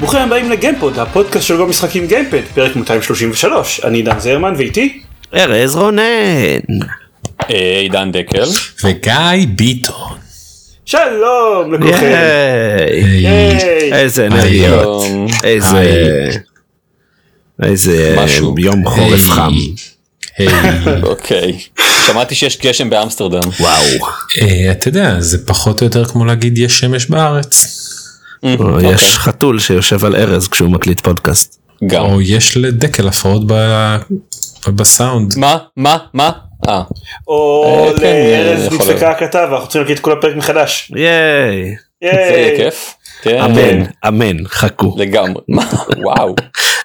[0.00, 5.00] ברוכים הבאים לגיימפוד, הפודקאסט של גו משחקים גיימפד, פרק 233, אני דן זרמן ואיתי
[5.34, 6.00] ארז רונן.
[7.50, 8.44] אה, עידן דקל.
[8.84, 10.16] וגיא ביטון.
[10.84, 12.12] שלום לכולכם.
[13.92, 14.28] איזה.
[14.50, 15.26] שלום.
[15.44, 16.30] איזה...
[17.62, 18.54] איזה משהו.
[18.58, 19.18] יום חורף היי.
[19.18, 19.52] חם.
[21.02, 21.58] אוקיי.
[22.06, 23.40] שמעתי שיש גשם באמסטרדם.
[23.60, 23.82] וואו.
[24.42, 27.64] אה, אתה יודע, זה פחות או יותר כמו להגיד יש שמש בארץ.
[28.44, 31.58] או, יש חתול שיושב על ארז כשהוא מקליט פודקאסט.
[31.86, 32.04] גם.
[32.04, 33.96] או יש לדקל הפרעות ב-
[34.68, 35.34] בסאונד.
[35.38, 35.56] מה?
[35.76, 35.96] מה?
[36.14, 36.30] מה?
[36.68, 36.82] אה.
[37.28, 39.02] או לארז להיות.
[39.02, 40.92] הכתב, אנחנו צריכים להקליט את כל הפרק מחדש.
[40.96, 41.74] ייי.
[42.02, 42.56] זה יהיה.
[42.56, 42.94] כיף.
[43.22, 43.40] כן.
[43.40, 44.94] אמן, אמן, חכו.
[44.98, 45.42] לגמרי.
[45.48, 45.64] מה?
[46.04, 46.34] וואו.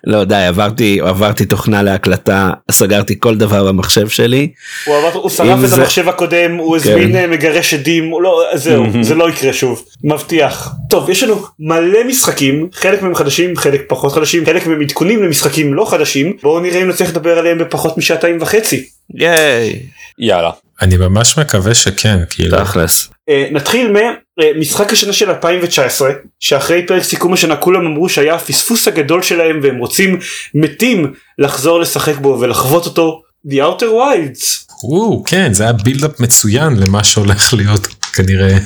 [0.07, 4.51] לא די, עברתי עברתי תוכנה להקלטה, סגרתי כל דבר במחשב שלי.
[4.85, 7.15] הוא עבר- הוא שרף את זה- המחשב הקודם, הוא הזמין כן.
[7.15, 10.69] אה, מגרש עדים, לא, זהו, זה לא יקרה שוב, מבטיח.
[10.89, 15.73] טוב, יש לנו מלא משחקים, חלק מהם חדשים, חלק פחות חדשים, חלק מהם עדכונים למשחקים
[15.73, 18.85] לא חדשים, בואו נראה אם נצליח לדבר עליהם בפחות משעתיים וחצי.
[19.15, 19.79] ייי.
[20.19, 20.49] יאללה.
[20.81, 22.57] אני ממש מקווה שכן, כאילו.
[22.63, 23.09] תכלס.
[23.29, 23.91] אה, נתחיל
[24.39, 29.77] ממשחק השנה של 2019 שאחרי פרק סיכום השנה כולם אמרו שהיה הפספוס הגדול שלהם והם
[29.77, 30.19] רוצים
[30.53, 34.73] מתים לחזור לשחק בו ולחוות אותו The Outer Wilds.
[34.83, 38.57] וואו, כן, זה היה בילדאפ מצוין למה שהולך להיות כנראה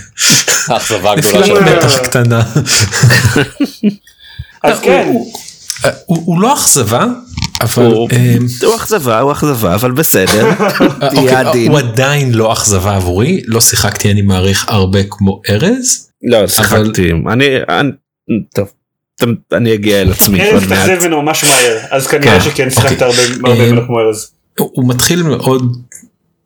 [0.68, 1.68] האכזבה הגדולה נפילת שלנו.
[1.68, 1.78] שלנו.
[1.78, 2.44] מתח קטנה.
[4.64, 5.14] אז כן,
[6.06, 7.06] הוא לא אכזבה,
[7.62, 10.50] אבל הוא אה, הוא אכזבה, הוא אכזבה, אבל בסדר.
[10.50, 11.72] אוקיי, תהיה עדין.
[11.72, 16.10] הוא עדיין לא אכזבה עבורי, לא שיחקתי אני מעריך הרבה כמו ארז.
[16.24, 17.12] לא, שיחקתי.
[17.32, 17.46] אני...
[17.70, 17.92] אני-
[18.56, 18.68] טוב.
[19.54, 20.64] אני אגיע אל עצמי ארז.
[20.70, 23.08] תאכזב ממנו ממש מהר אז כנראה כן, שכן שיחקת אוקיי.
[23.08, 24.32] הרבה הרבה אה, ממנו כמו ארז.
[24.60, 25.78] הוא מתחיל מאוד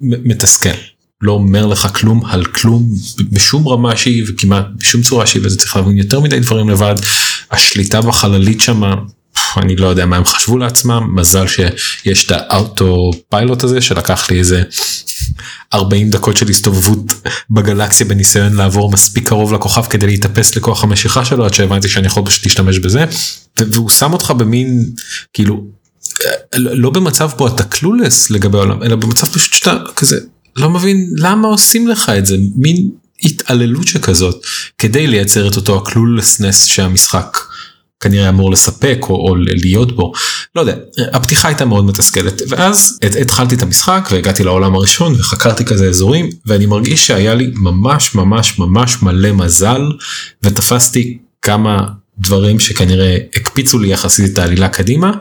[0.02, 0.70] מתסכל.
[1.22, 2.90] לא אומר לך כלום על כלום
[3.32, 6.96] בשום רמה שהיא וכמעט בשום צורה שהיא וזה צריך להבין יותר מדי דברים לבד.
[7.52, 8.96] השליטה בחללית שמה
[9.58, 11.16] אני לא יודע מה הם חשבו לעצמם.
[11.16, 14.64] מזל שיש את האוטו פיילוט הזה שלקח לי איזה
[15.74, 17.14] 40 דקות של הסתובבות
[17.50, 22.26] בגלקסיה בניסיון לעבור מספיק קרוב לכוכב כדי להתאפס לכוח המשיכה שלו עד שהבנתי שאני יכול
[22.26, 23.06] פשוט להשתמש בזה.
[23.58, 24.90] והוא שם אותך במין
[25.34, 25.64] כאילו
[26.56, 30.20] לא במצב בו אתה קלולס לגבי העולם אלא במצב פשוט שאתה כזה
[30.56, 32.38] לא מבין למה עושים לך את זה.
[32.56, 32.90] מין
[33.24, 34.46] התעללות שכזאת
[34.78, 37.38] כדי לייצר את אותו הקלולסנס שהמשחק
[38.00, 40.12] כנראה אמור לספק או, או להיות בו.
[40.56, 40.76] לא יודע
[41.14, 42.42] הפתיחה הייתה מאוד מתסכלת.
[42.50, 47.52] ואז הת- התחלתי את המשחק והגעתי לעולם הראשון וחקרתי כזה אזורים ואני מרגיש שהיה לי
[47.56, 49.82] ממש ממש ממש מלא מזל
[50.44, 51.84] ותפסתי כמה
[52.18, 55.12] דברים שכנראה הקפיצו לי יחסית את העלילה קדימה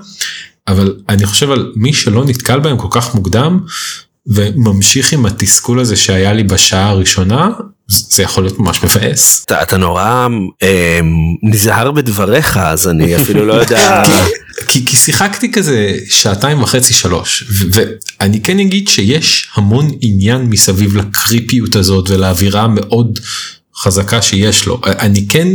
[0.68, 3.58] אבל אני חושב על מי שלא נתקל בהם כל כך מוקדם
[4.28, 7.50] וממשיך עם התסכול הזה שהיה לי בשעה הראשונה
[7.88, 9.42] זה יכול להיות ממש מבאס.
[9.44, 10.28] אתה, אתה נורא
[10.62, 11.00] אה,
[11.42, 14.02] נזהר בדבריך אז אני אפילו לא יודע.
[14.68, 17.82] כי, כי שיחקתי כזה שעתיים וחצי שלוש ו-
[18.20, 23.18] ואני כן אגיד שיש המון עניין מסביב לקריפיות הזאת ולאווירה המאוד
[23.76, 25.48] חזקה שיש לו אני כן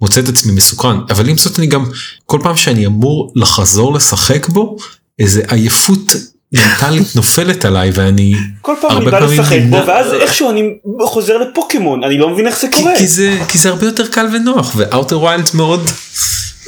[0.00, 1.84] מוצא את עצמי מסוקרן אבל עם זאת אני גם
[2.26, 4.76] כל פעם שאני אמור לחזור לשחק בו
[5.18, 6.14] איזה עייפות
[6.54, 10.62] מנטלית נופלת עליי ואני כל פעם אני בא לשחק בו ואז איכשהו אני
[11.04, 12.96] חוזר לפוקימון אני לא מבין איך זה כי, קורה.
[12.98, 15.90] כי זה כי זה הרבה יותר קל ונוח ואוטר ויילד מאוד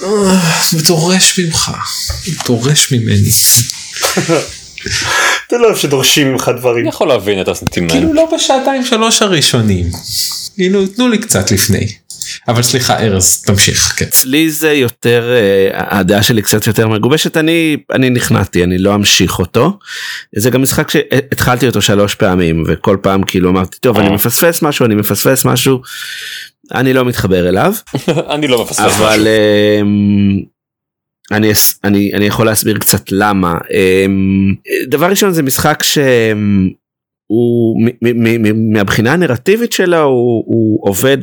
[0.03, 0.09] אה,
[0.73, 1.73] דורש ממך
[2.47, 3.31] דורש ממני
[5.47, 6.81] אתה לא אוהב שדורשים ממך דברים.
[6.81, 7.91] אני יכול להבין את הסנטימנט.
[7.91, 9.91] כאילו לא בשעתיים שלוש הראשונים
[10.55, 11.87] כאילו תנו לי קצת לפני
[12.49, 14.05] אבל סליחה ארז תמשיך כן.
[14.05, 19.39] אצלי זה יותר אה, הדעה שלי קצת יותר מגובשת אני אני נכנעתי אני לא אמשיך
[19.39, 19.79] אותו.
[20.37, 24.87] זה גם משחק שהתחלתי אותו שלוש פעמים וכל פעם כאילו אמרתי טוב אני מפספס משהו
[24.87, 25.81] אני מפספס משהו.
[26.75, 27.75] אני לא מתחבר אליו
[28.35, 29.27] אני לא מפספס אבל משהו.
[29.81, 30.57] אמ,
[31.33, 31.53] אני
[31.85, 34.55] אני אני יכול להסביר קצת למה אמ,
[34.89, 36.03] דבר ראשון זה משחק שהוא
[38.03, 41.19] מ- מהבחינה הנרטיבית שלו הוא, הוא עובד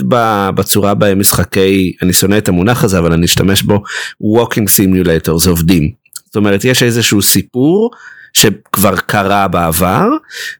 [0.55, 3.83] בצורה בהם משחקי אני שונא את המונח הזה אבל אני אשתמש בו
[4.23, 5.91] walking simulator זה עובדים.
[6.25, 7.91] זאת אומרת יש איזשהו סיפור
[8.33, 10.07] שכבר קרה בעבר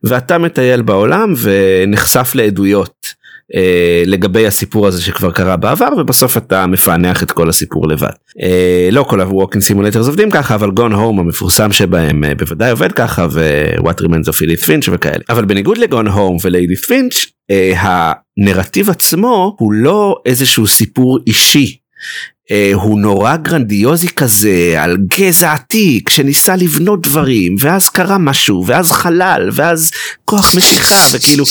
[0.04, 3.23] ואתה מטייל בעולם ונחשף לעדויות
[3.56, 8.10] אה, לגבי הסיפור הזה שכבר קרה בעבר ובסוף אתה מפענח את כל הסיפור לבד.
[8.42, 12.92] אה, לא כל ה-Walking Simulators עובדים ככה אבל גון הום המפורסם שבהם אה, בוודאי עובד
[12.92, 15.24] ככה ו-What Remains of Edith Finch וכאלה.
[15.30, 17.14] אבל בניגוד לגון הום ולאדית' פינץ'
[17.52, 17.74] אה,
[18.38, 21.78] הנרטיב עצמו הוא לא איזשהו סיפור אישי
[22.74, 29.50] הוא נורא גרנדיוזי כזה על גזע עתיק שניסה לבנות דברים ואז קרה משהו ואז חלל
[29.54, 29.92] ואז
[30.26, 31.46] כוח משיכה וכאילו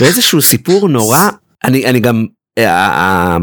[0.00, 1.28] ואיזשהו סיפור נורא
[1.64, 2.26] אני אני גם
[2.58, 3.38] אה, ה- ה-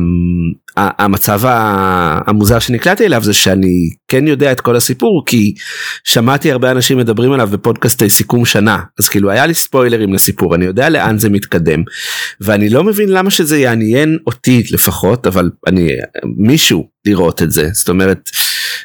[0.77, 5.53] המצב המוזר שנקלעתי אליו זה שאני כן יודע את כל הסיפור כי
[6.03, 8.79] שמעתי הרבה אנשים מדברים עליו בפודקאסטי סיכום שנה.
[8.99, 11.83] אז כאילו היה לי ספוילרים לסיפור אני יודע לאן זה מתקדם
[12.41, 15.89] ואני לא מבין למה שזה יעניין אותי לפחות אבל אני
[16.37, 17.69] מישהו לראות את זה.
[17.73, 18.29] זאת אומרת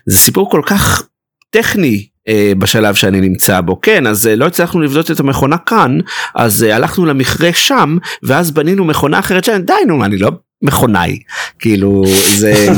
[0.07, 1.03] זה סיפור כל כך
[1.51, 3.81] טכני אה, בשלב שאני נמצא בו.
[3.81, 5.99] כן אז אה, לא הצלחנו לבדוק את המכונה כאן
[6.35, 10.31] אז אה, הלכנו למכרה שם ואז בנינו מכונה אחרת שם די נו אני לא
[10.63, 11.19] מכונאי
[11.59, 12.03] כאילו
[12.37, 12.69] זה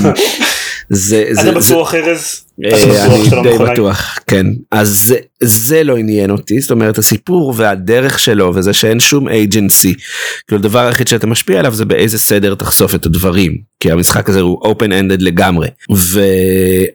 [0.91, 2.45] זה אתה זה- בטוח ארז?
[2.65, 3.73] אה, אני לא די?
[3.73, 9.01] בטוח כן אז זה, זה לא עניין אותי זאת אומרת הסיפור והדרך שלו וזה שאין
[9.01, 9.95] שום אייג'נסי
[10.47, 14.41] כאילו הדבר היחיד שאתה משפיע עליו זה באיזה סדר תחשוף את הדברים כי המשחק הזה
[14.41, 15.69] הוא open ended לגמרי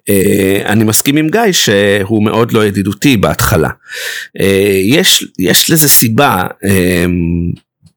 [0.07, 3.69] ואני מסכים עם גיא שהוא מאוד לא ידידותי בהתחלה
[4.41, 6.43] אה, יש יש לזה סיבה.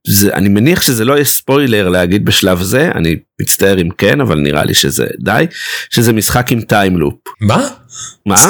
[0.06, 4.40] זה, אני מניח שזה לא יהיה ספוילר להגיד בשלב זה, אני מצטער אם כן, אבל
[4.40, 5.46] נראה לי שזה די,
[5.90, 7.14] שזה משחק עם time loop.
[7.40, 7.68] מה?
[8.26, 8.48] מה?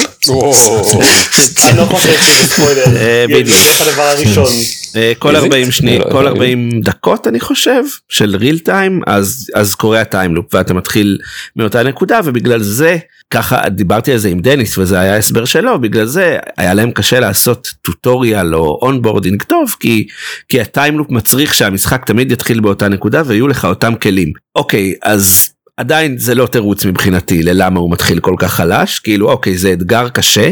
[1.68, 2.84] אני לא חושב שזה ספוילר.
[2.86, 3.56] אה, זה בדיוק.
[3.80, 4.52] הדבר הראשון.
[4.96, 5.46] אה, כל איזה?
[5.46, 10.00] 40 שניות, לא, כל לא, 40 דקות אני חושב, של real time, אז, אז קורה
[10.00, 11.18] ה time loop ואתה מתחיל
[11.56, 12.96] מאותה נקודה ובגלל זה,
[13.30, 17.20] ככה דיברתי על זה עם דניס וזה היה הסבר שלו, בגלל זה היה להם קשה
[17.20, 20.06] לעשות tutorial או onboarding טוב, כי,
[20.48, 24.32] כי ה time loop מצריך שהמשחק תמיד יתחיל באותה נקודה ויהיו לך אותם כלים.
[24.56, 29.58] אוקיי, אז עדיין זה לא תירוץ מבחינתי ללמה הוא מתחיל כל כך חלש, כאילו אוקיי
[29.58, 30.50] זה אתגר קשה,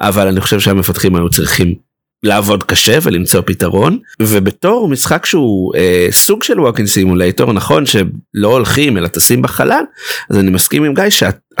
[0.00, 1.74] אבל אני חושב שהמפתחים היו צריכים
[2.22, 8.98] לעבוד קשה ולמצוא פתרון ובתור משחק שהוא אה, סוג של walking simulator נכון שלא הולכים
[8.98, 9.84] אלא טסים בחלל
[10.30, 11.10] אז אני מסכים עם גיא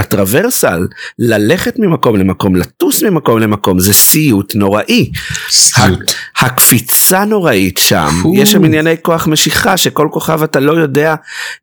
[0.00, 0.86] שה traversal
[1.18, 5.10] ללכת ממקום למקום לטוס ממקום למקום זה סיוט נוראי
[5.50, 6.12] סיוט.
[6.38, 8.08] הקפיצה נוראית שם.
[8.34, 11.14] יש שם ענייני כוח משיכה שכל כוכב אתה לא יודע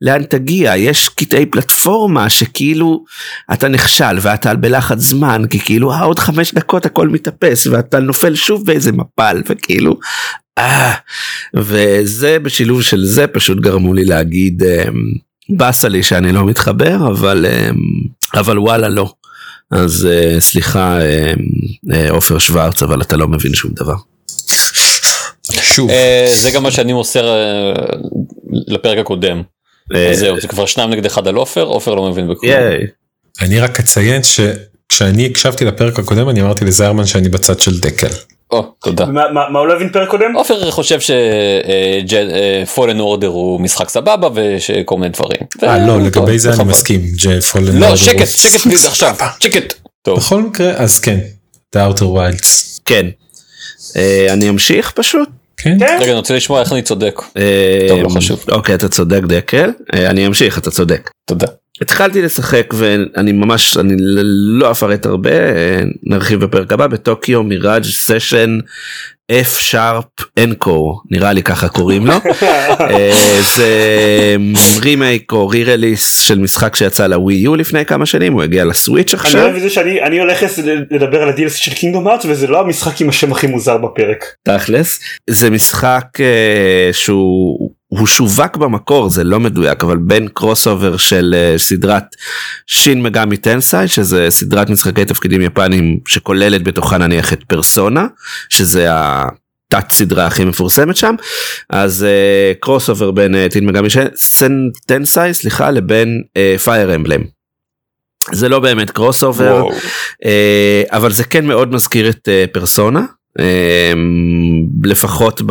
[0.01, 3.04] לאן תגיע יש קטעי פלטפורמה שכאילו
[3.54, 8.36] אתה נכשל ואתה בלחץ זמן כי כאילו אה, עוד חמש דקות הכל מתאפס ואתה נופל
[8.36, 10.00] שוב באיזה מפל וכאילו.
[10.57, 10.94] אה,
[11.56, 14.94] וזה בשילוב של זה פשוט גרמו לי להגיד אמ,
[15.50, 17.75] באסה לי שאני לא מתחבר אבל אמ,
[18.39, 19.13] אבל וואלה לא.
[19.72, 21.36] אז אה, סליחה אמ,
[21.94, 23.95] אה, עופר שוורץ אבל אתה לא מבין שום דבר.
[25.51, 25.89] שוב.
[25.89, 27.74] אה, זה גם מה שאני מוסר אה,
[28.68, 29.42] לפרק הקודם.
[29.95, 32.54] אה, אז זהו זה כבר שניים נגד אחד על עופר עופר לא מבין בכלום.
[33.42, 38.12] אני רק אציין שכשאני הקשבתי לפרק הקודם אני אמרתי לזיירמן שאני בצד של דקל.
[38.51, 39.05] או, תודה.
[39.05, 40.35] מה מה- מה הוא לא הבין פרק קודם?
[40.35, 40.99] עופר חושב
[42.65, 45.39] שפולן אורדר הוא משחק סבבה ושכל מיני דברים.
[45.63, 46.63] אה לא לגבי זה אני.
[46.63, 47.01] מסכים.
[47.51, 49.73] פולן לא אורדר שקט הוא- שקט פליז עכשיו שקט.
[50.01, 50.17] טוב.
[50.19, 51.19] בכל מקרה אז כן.
[51.75, 52.47] The Outer Wilds.
[52.85, 53.05] כן.
[53.95, 55.29] אה, אני אמשיך פשוט.
[55.57, 55.77] כן.
[55.79, 55.97] כן.
[56.01, 57.21] רגע אני רוצה לשמוע איך אני צודק.
[57.38, 58.43] אה, טוב, לא חשוב.
[58.51, 61.09] אוקיי אתה צודק דקל אה, אני אמשיך אתה צודק.
[61.25, 61.47] תודה.
[61.81, 63.94] התחלתי לשחק ואני ממש אני
[64.59, 65.31] לא אפרט הרבה
[66.03, 68.59] נרחיב בפרק הבא בטוקיו מיראג' סשן
[69.31, 70.06] F שרפ
[70.44, 72.13] אנקור נראה לי ככה קוראים לו
[72.79, 74.35] אה, זה
[74.81, 79.19] רימייק או רי-רליס של משחק שיצא לווי יו לפני כמה שנים הוא הגיע לסוויץ' אני
[79.19, 80.44] עכשיו אוהב את זה שאני אני הולך
[80.91, 84.25] לדבר על ה-DLC של Kingdom Hearts וזה לא המשחק עם השם הכי מוזר בפרק.
[84.43, 91.36] תכלס זה משחק אה, שהוא הוא שווק במקור זה לא מדויק אבל כמין crossover של
[91.38, 92.03] אה, סדרת
[92.67, 98.08] Shin Megami Tensei שזה סדרת משחקי תפקידים יפנים שכוללת בתוכה נניח את פרסונה
[98.50, 101.15] שזה התת סדרה הכי מפורסמת שם
[101.70, 102.06] אז
[102.60, 103.89] crossover בין אה, Shin Megami
[104.88, 106.22] Tensei סליחה לבין
[106.63, 107.38] Fire Emblem.
[108.32, 109.63] זה לא באמת crossover.
[110.25, 113.06] אה, אבל זה כן מאוד מזכיר את אה, פרסונה.
[113.39, 113.94] אה,
[114.84, 115.41] לפחות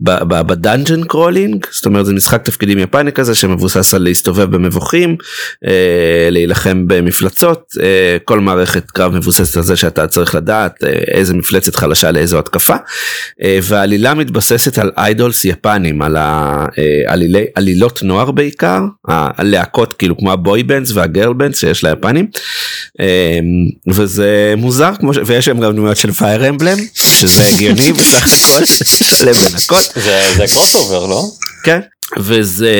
[0.00, 5.16] ב dungeon crawling זאת אומרת זה משחק תפקידים יפני כזה שמבוסס על להסתובב במבוכים
[5.66, 11.34] אה, להילחם במפלצות אה, כל מערכת קרב מבוססת על זה שאתה צריך לדעת אה, איזה
[11.34, 12.76] מפלצת חלשה לאיזו התקפה
[13.62, 20.62] והעלילה מתבססת על idols יפנים על העלילי- עלילות נוער בעיקר הלהקות כאילו כמו ה boy
[20.62, 22.26] bands וה girl bands שיש ליפנים
[23.00, 23.04] אמ,
[23.94, 25.18] וזה מוזר כמו ש...
[25.26, 30.44] ויש שם גם דמויות של Fire Emblem שזה הגיוני בסך הכל לשלב לנקות זה זה
[30.52, 31.24] crossover לא?
[31.64, 31.80] כן
[32.18, 32.70] וזה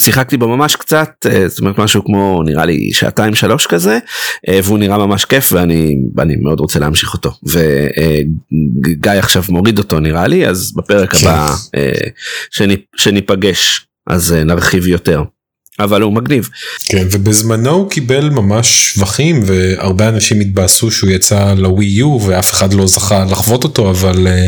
[0.00, 3.98] שיחקתי בו ממש קצת אה, זאת אומרת משהו כמו נראה לי שעתיים שלוש כזה
[4.48, 10.00] אה, והוא נראה ממש כיף ואני אני מאוד רוצה להמשיך אותו וגיא עכשיו מוריד אותו
[10.00, 11.90] נראה לי אז בפרק הבא אה,
[12.50, 15.22] שני- שניפגש אז אה, נרחיב יותר.
[15.80, 16.48] אבל הוא מגניב.
[16.84, 22.72] כן, ובזמנו הוא קיבל ממש שבחים והרבה אנשים התבאסו שהוא יצא לווי יו ואף אחד
[22.72, 24.46] לא זכה לחוות אותו אבל אה,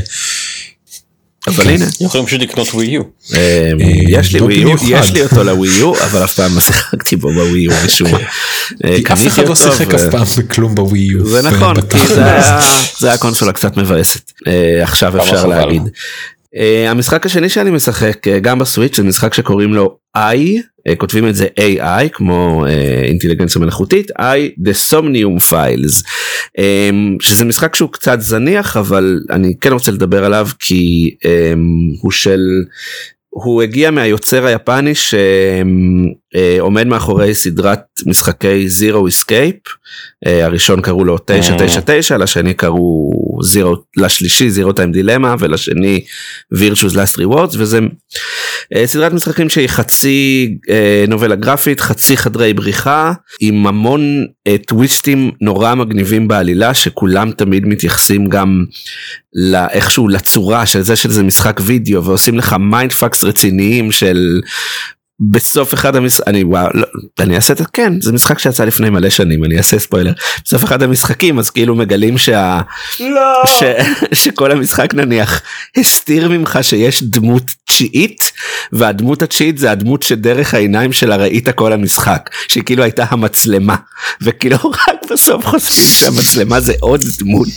[1.47, 1.71] אבל כן.
[1.71, 3.03] הנה, יכולים פשוט לקנות ווי יו.
[3.35, 3.71] אה,
[4.09, 4.77] יש לי לא ווי יו.
[4.89, 8.19] יש לי אותו לווי יו, אבל אף פעם לא שיחקתי בו בווי יו משום מה.
[8.85, 11.27] אה, כי אף אחד לא שיחק אף פעם בכלום בווי יו.
[11.27, 11.99] זה נכון, כי.
[12.07, 12.61] זה היה-
[12.99, 15.47] זה היה קונסולה קצת מבאסת, אה, עכשיו אפשר.
[15.47, 15.83] להגיד.
[16.57, 21.29] אה, המשחק השני שאני משחק אה, גם בסוויץ' זה משחק שקוראים לו I, אה, כותבים
[21.29, 22.65] את זה AI כמו
[23.05, 26.05] אינטליגנציה מלאכותית, I The Somnium Files,
[26.59, 26.91] אה,
[27.21, 31.53] שזה משחק שהוא קצת זניח אבל אני כן רוצה לדבר עליו כי אה,
[32.01, 32.41] הוא של
[33.31, 34.95] הוא הגיע מהיוצר היפני
[36.35, 39.71] שעומד מאחורי סדרת משחקי Zero Escape,
[40.27, 43.11] אה, הראשון קראו לו 999, לשני קראו
[43.53, 46.05] Zero, לשלישי Zero Time Dilemma ולשני
[46.55, 47.79] Virtue's Last Reward וזה
[48.75, 55.31] אה, סדרת משחקים שהיא חצי אה, נובלה גרפית, חצי חדרי בריחה, עם המון אה, טוויסטים
[55.41, 58.65] נורא מגניבים בעלילה שכולם תמיד מתייחסים גם
[59.35, 64.41] לא- איכשהו לצורה של זה שזה משחק וידאו ועושים לך mind fucks רציניים של
[65.21, 66.87] בסוף אחד המשחקים אני וואו לא,
[67.19, 70.13] אני אעשה את זה כן זה משחק שיצא לפני מלא שנים אני אעשה ספוילר.
[70.45, 72.61] בסוף אחד המשחקים אז כאילו מגלים שה...
[73.01, 73.43] לא.
[73.47, 73.63] ש...
[74.25, 75.43] שכל המשחק נניח
[75.77, 78.33] הסתיר ממך שיש דמות תשיעית
[78.73, 83.77] והדמות התשיעית זה הדמות שדרך העיניים שלה ראית כל המשחק שהיא כאילו הייתה המצלמה.
[84.21, 84.57] וכאילו
[84.89, 87.49] רק בסוף חושפים שהמצלמה זה עוד דמות.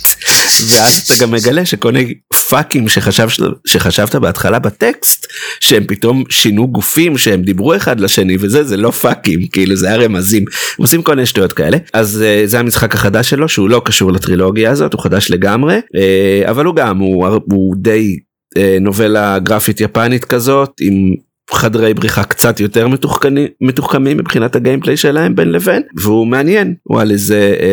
[0.68, 2.14] ואז אתה גם מגלה שכל מיני
[2.48, 3.28] פאקים שחשב,
[3.66, 5.26] שחשבת בהתחלה בטקסט
[5.60, 9.96] שהם פתאום שינו גופים שהם דיברו אחד לשני וזה זה לא פאקים כאילו זה היה
[9.96, 10.44] רמזים
[10.76, 11.78] עושים כל מיני שטויות כאלה.
[11.92, 15.78] אז uh, זה המשחק החדש שלו שהוא לא קשור לטרילוגיה הזאת הוא חדש לגמרי.
[15.78, 18.16] uh, אבל הוא גם הוא, הוא די
[18.58, 21.14] uh, נובלה גרפית יפנית כזאת עם
[21.54, 27.10] חדרי בריחה קצת יותר מתוחכמים, מתוחכמים מבחינת הגיימפליי שלהם בין לבין והוא מעניין הוא על
[27.10, 27.66] איזה אה,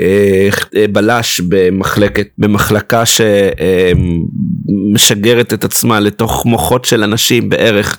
[0.00, 0.48] אה,
[0.80, 3.02] אה, בלש במחלקת במחלקה
[4.94, 7.98] שמשגרת את עצמה לתוך מוחות של אנשים בערך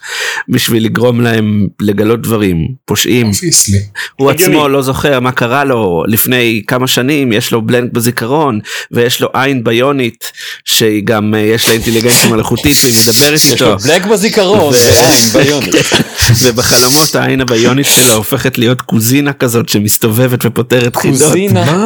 [0.50, 3.32] בשביל לגרום להם לגלות דברים פושעים.
[4.16, 4.32] הוא.
[4.32, 8.60] עצמו לא זוכר מה קרה לו לפני כמה שנים יש לו בלנק בזיכרון
[8.92, 10.32] ויש לו עין ביונית
[10.66, 13.66] שהיא גם אה, יש לה אינטליגנציה מלאכותית והיא מדברת יש איתו.
[13.66, 15.76] לו בלק בזיכרון ו- ועין ביונית.
[16.44, 21.22] ובחלומות העין הביונית שלו הופכת להיות קוזינה כזאת שמסתובבת ופותרת חידות.
[21.22, 21.86] קוזינה.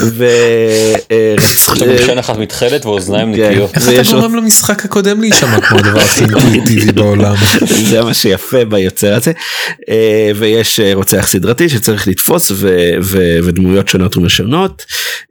[0.00, 0.24] ו...
[1.10, 3.50] אה, יש לו משען אחת מתכלת ואוזניים כן.
[3.50, 3.70] נקיות.
[3.74, 7.34] איך אתה גורם למשחק הקודם להישמע כמו הדבר הכי אינטואיטיבי בעולם?
[7.66, 9.32] זה מה שיפה ביוצר הזה
[9.88, 12.52] אה, ויש אה, רוצח סדרתי שצריך לתפוס
[13.44, 14.84] ודמויות שונות ומשונות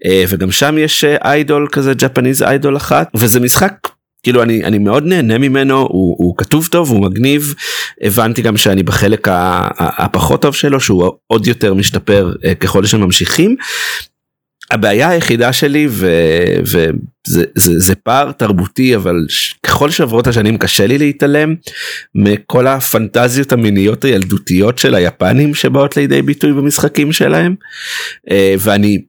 [0.06, 3.74] אה, וגם שם יש אה, איידול כזה ג'פניז איידול אחת וזה משחק.
[4.24, 7.54] כאילו אני אני מאוד נהנה ממנו הוא, הוא כתוב טוב הוא מגניב
[8.02, 9.28] הבנתי גם שאני בחלק
[9.80, 13.56] הפחות טוב שלו שהוא עוד יותר משתפר אה, ככל שממשיכים.
[14.72, 16.92] הבעיה היחידה שלי וזה
[17.28, 19.16] זה, זה פער תרבותי אבל
[19.64, 21.56] ככל שעברות השנים קשה לי להתעלם
[22.16, 27.56] מכל הפנטזיות המיניות הילדותיות של היפנים שבאות לידי ביטוי במשחקים שלהם
[28.32, 29.02] אה, ואני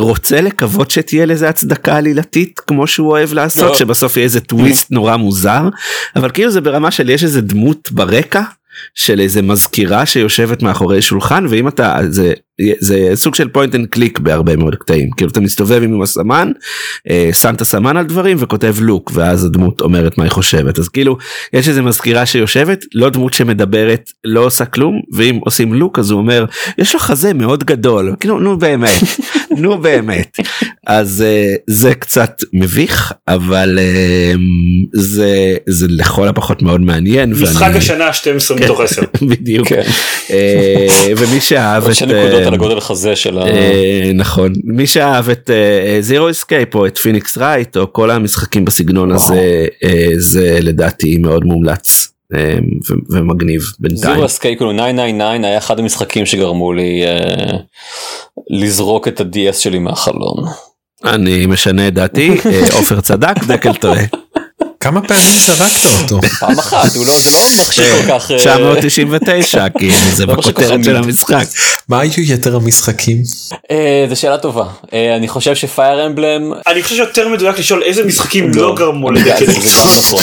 [0.00, 3.74] רוצה לקוות שתהיה לזה הצדקה עלילתית כמו שהוא אוהב לעשות לא.
[3.74, 5.68] שבסוף יהיה איזה טוויסט נורא מוזר
[6.16, 8.42] אבל כאילו זה ברמה של יש איזה דמות ברקע
[8.94, 12.32] של איזה מזכירה שיושבת מאחורי שולחן ואם אתה זה
[12.78, 15.10] זה סוג של point and click בהרבה מאוד קטעים.
[15.16, 16.50] כאילו אתה מסתובב עם הסמן
[17.10, 20.78] אה, שם את הסמן על דברים וכותב look ואז הדמות אומרת מה היא חושבת.
[20.78, 21.16] אז כאילו
[21.52, 26.18] יש איזה מזכירה שיושבת לא דמות שמדברת לא עושה כלום ואם עושים look אז הוא
[26.20, 26.44] אומר
[26.78, 28.14] יש לו חזה מאוד גדול.
[28.20, 28.90] כאילו נו באמת
[29.58, 30.36] נו באמת.
[30.86, 34.32] אז אה, זה קצת מביך אבל אה,
[34.94, 35.30] זה
[35.66, 39.02] זה לכל הפחות מאוד מעניין משחק ואני- השנה 12 מתוך 10.
[39.30, 39.68] בדיוק.
[39.68, 39.82] כן.
[41.16, 43.46] ומי שאהב את על הגודל חזה של ה...
[43.46, 45.50] אה, נכון מי שאהב את
[46.00, 49.12] Zero Escape או את Phoenix Wright או כל המשחקים בסגנון.
[49.12, 52.58] הזה אה, זה לדעתי מאוד מומלץ אה,
[53.10, 54.14] ומגניב בינתיים.
[54.14, 57.56] Zero Escape כאילו 999 היה אחד המשחקים שגרמו לי אה,
[58.50, 60.44] לזרוק את ה-DS שלי מהחלון.
[61.04, 64.02] אני משנה את דעתי אה, עופר צדק דקל טועה.
[64.80, 66.20] כמה פעמים זרקת אותו?
[66.40, 68.36] פעם אחת הוא לא זה לא מכשיר כל כך אה,
[68.82, 70.96] 999 כאילו זה לא בכותרת של.
[70.96, 71.44] המשחק.
[71.88, 73.22] מה היו יתר המשחקים?
[73.70, 78.04] אה, זו שאלה טובה אה, אני חושב שפייר אמבלם אני חושב שיותר מדויק לשאול איזה
[78.04, 80.22] משחקים לא גרמו לדקל זה גם נכון.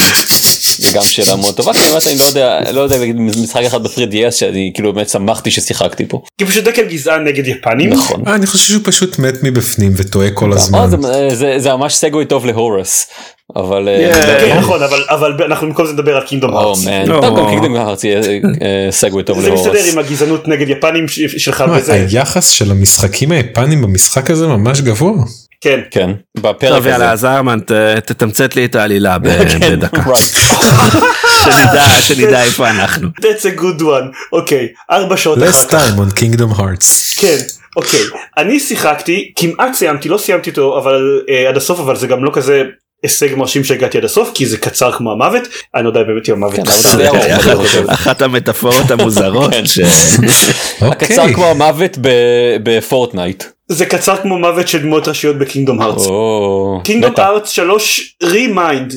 [0.77, 3.83] זה גם שאלה מאוד טובה כי באמת אני לא יודע לא יודע להגיד משחק אחד
[3.83, 7.89] בפרי DS שאני כאילו באמת שמחתי ששיחקתי פה כי פשוט דקל גזען נגד יפנים.
[7.89, 8.23] נכון.
[8.27, 10.79] אה, אני חושב שהוא פשוט מת מבפנים וטועה כל הזמן.
[10.79, 10.97] אה, זה-
[11.35, 13.07] זה זה ממש סגווי טוב להורס
[13.55, 14.25] אבל אה, Yeah.
[14.41, 16.85] כן נכון אבל אבל אנחנו במקום זה נדבר על קינדום הארץ.
[17.77, 18.21] הארץ יהיה
[18.61, 19.79] אה, סגווי טוב זה מסתדר.
[19.91, 25.23] עם הגזענות נגד יפנים ש- שלך וזה היחס של המשחקים היפנים במשחק הזה ממש גבוה.
[25.61, 27.21] כן כן, בפרק טוב יאללה הזה.
[27.21, 27.71] זרמן ת-
[28.05, 29.17] תתמצת לי את העלילה
[29.59, 30.01] כן, בדקה.
[31.43, 33.09] שנדע שנדע איפה אנחנו.
[33.19, 37.19] that's a good one אוקיי ארבע שעות less אחר כך time on kingdom hearts.
[37.21, 37.37] כן
[37.75, 37.99] אוקיי
[38.37, 42.31] אני שיחקתי כמעט סיימתי לא סיימתי אותו אבל אה, עד הסוף אבל זה גם לא
[42.33, 42.63] כזה
[43.03, 45.43] הישג מרשים שהגעתי עד הסוף כי זה קצר כמו המוות
[45.75, 46.61] אני לא יודע באמת אם המוות כן,
[47.93, 49.63] אחת- המטאפורות המוזרות כן.
[50.85, 51.33] אוקיי.
[51.33, 53.43] כמו המוות ב- ב Fortnite.
[53.69, 56.01] זה קצר כמו מוות של דמות ראשיות ב Kingdom Hearts.
[56.83, 57.27] Kingdom מטה.
[57.27, 58.93] Hearts 3 Re Mind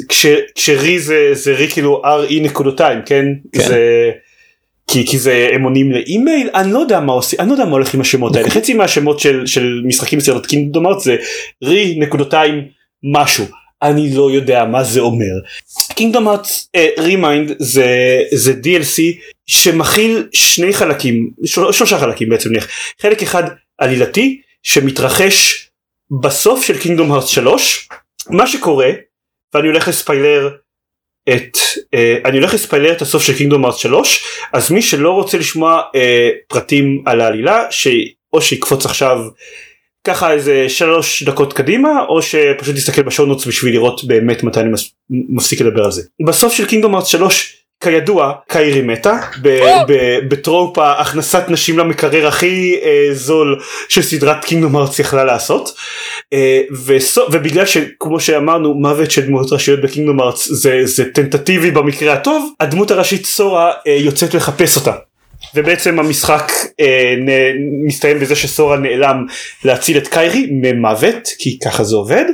[0.54, 3.68] כש Re זה זה Re כאילו re נקודותיים כן כן.
[3.68, 4.10] זה
[4.90, 7.70] כי כי זה הם עונים לאימייל אני לא יודע מה עושים אני לא יודע מה
[7.70, 11.16] הולך עם השמות האלה חצי מהשמות של של משחקים בסדרת Kingdom Hearts זה
[11.62, 12.62] Re נקודותיים
[13.12, 13.44] משהו
[13.82, 15.34] אני לא יודע מה זה אומר.
[15.94, 16.68] Kingdom Hearts
[16.98, 17.86] Re Mind זה
[18.32, 19.02] זה DLC
[19.46, 22.68] שמכיל שני חלקים של- שלושה חלקים בעצם נניח
[23.00, 23.42] חלק אחד
[23.78, 25.66] עלילתי שמתרחש
[26.22, 27.88] בסוף של Kingdom Hearts 3
[28.30, 28.90] מה שקורה
[29.54, 30.50] ואני הולך לספיילר
[31.28, 31.58] את
[31.94, 35.82] אה, אני הולך לספיילר את הסוף של קינגדום הארץ 3 אז מי שלא רוצה לשמוע
[35.94, 39.18] אה, פרטים על העלילה שאו שיקפוץ עכשיו
[40.06, 44.70] ככה איזה שלוש דקות קדימה או שפשוט תסתכל בשוונוטס בשביל לראות באמת מתי אני
[45.10, 46.02] מפסיק לדבר על זה.
[46.26, 49.58] בסוף של קינגדום הארץ 3 כידוע קיירי מתה ב-
[50.28, 55.74] בטרופ הכנסת נשים למקרר הכי אה, זול שסדרת קינגדום הארץ יכלה לעשות.
[56.32, 62.12] אה, וסו- ובגלל שכמו שאמרנו מוות של דמות ראשיות בקינגדום הארץ זה, זה טנטטיבי במקרה
[62.12, 64.92] הטוב הדמות הראשית סורה אה, יוצאת לחפש אותה
[65.54, 67.28] ובעצם המשחק אה, נ,
[67.86, 69.26] מסתיים בזה שסורה נעלם
[69.64, 72.24] להציל את קיירי ממוות כי ככה זה עובד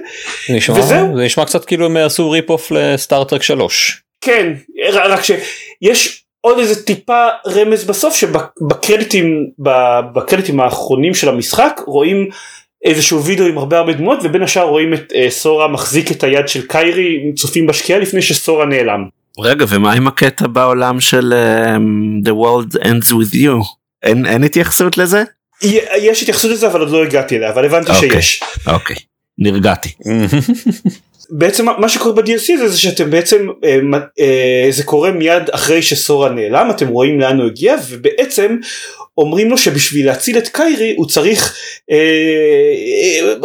[0.49, 1.17] זה נשמע- וזהו.
[1.17, 4.03] זה נשמע קצת כאילו הם עשו ריפ אוף לסטארטרק 3.
[4.21, 4.53] כן
[4.93, 9.47] רק שיש עוד איזה טיפה רמז בסוף שבקרדיטים
[10.15, 12.29] בקרדיטים האחרונים של המשחק רואים
[12.85, 16.49] איזשהו וידאו עם הרבה הרבה דמות ובין השאר רואים את אה, סורה מחזיק את היד
[16.49, 19.05] של קיירי צופים בשקיעה לפני שסורה נעלם.
[19.39, 23.65] רגע ומה עם הקטע בעולם של um, The World Ends With You?
[24.03, 25.25] אין אין התייחסות לזה?
[25.63, 28.11] יש התייחסות לזה אבל עוד לא הגעתי אליה אבל הבנתי אוקיי.
[28.11, 28.43] שיש.
[28.67, 28.97] אוקיי
[29.39, 29.89] נרגעתי.
[31.31, 33.79] בעצם מה- שקורה ב-DLC הזה זה שאתם בעצם אה,
[34.21, 38.57] אה, זה קורה מיד אחרי שסורה נעלם אתם רואים לאן הוא הגיע ובעצם
[39.19, 41.57] אומרים לו שבשביל להציל את קיירי הוא צריך
[41.91, 41.97] אה,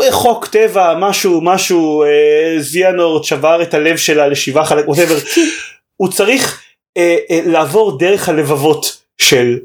[0.06, 5.38] אה, חוק טבע משהו משהו אה, זיאנורט שבר את הלב שלה לשבעה חלק whatever
[6.02, 6.62] הוא צריך
[6.98, 9.58] אה, אה, לעבור דרך הלבבות של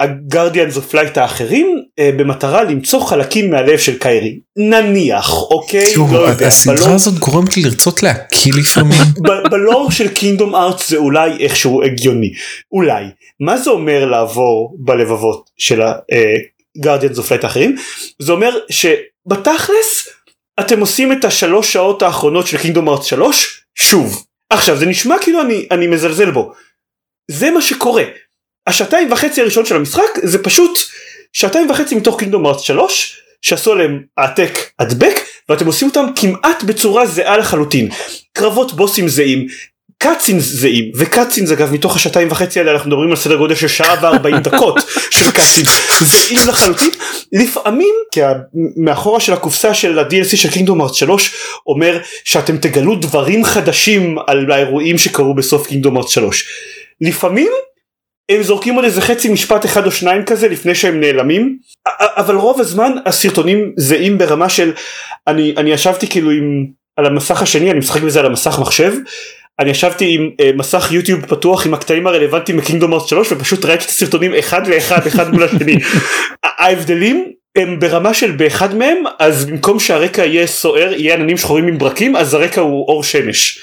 [0.00, 4.38] ה Guardians of Light האחרים אה, במטרה למצוא חלקים מהלב של קיירי.
[4.56, 5.94] נניח אוקיי?
[5.94, 8.98] תראו, לא יודע, הסדרה בלא- הזאת גורמת לי לרצות להקיא לפעמים.
[9.50, 12.30] ב lore של Kingdom Hearts זה אולי איכשהו הגיוני.
[12.72, 13.04] אולי.
[13.40, 15.80] מה זה אומר לעבור בלבבות של
[16.78, 17.76] ה Guardians of Light האחרים?
[18.18, 20.08] זה אומר שבתכלס
[20.60, 25.40] אתם עושים את השלוש שעות האחרונות של Kingdom Hearts 3 שוב עכשיו זה נשמע כאילו
[25.40, 26.52] אני, אני מזלזל בו.
[27.30, 28.04] זה מה שקורה.
[28.66, 30.78] השעתיים וחצי הראשון של המשחק זה פשוט
[31.32, 35.14] שעתיים וחצי מתוך Kingdom Hearts 3 שעשו עליהם העתק הדבק
[35.48, 37.88] ואתם עושים אותם כמעט בצורה זהה לחלוטין.
[38.32, 39.46] קרבות בוסים זהים
[40.02, 43.96] קאצינס זהים וקאצינס אגב מתוך השעתיים וחצי האלה אנחנו מדברים על סדר גודל של שעה
[44.02, 44.78] וארבעים דקות
[45.10, 45.68] של קאצינס
[46.00, 46.90] זהים לחלוטין.
[47.32, 48.20] לפעמים כי
[48.76, 51.34] מאחורה של הקופסה של ה-DLC של קינגדום ארץ 3
[51.66, 56.48] אומר שאתם תגלו דברים חדשים על האירועים שקרו בסוף קינגדום ארץ 3
[57.00, 57.50] לפעמים
[58.28, 61.58] הם זורקים עוד איזה חצי משפט אחד או שניים כזה לפני שהם נעלמים
[61.98, 64.72] אבל רוב הזמן הסרטונים זהים ברמה של
[65.26, 68.92] אני אני ישבתי כאילו עם על המסך השני אני משחק בזה על המסך מחשב
[69.60, 73.84] אני ישבתי עם uh, מסך יוטיוב פתוח עם הקטעים הרלוונטיים מקינגדום ארץ 3 ופשוט ראיתי
[73.84, 75.76] את הסרטונים אחד לאחד אחד מול השני.
[76.44, 81.78] ההבדלים הם ברמה של באחד מהם אז במקום שהרקע יהיה סוער יהיה עננים שחורים עם
[81.78, 83.58] ברקים אז הרקע הוא אור שמש.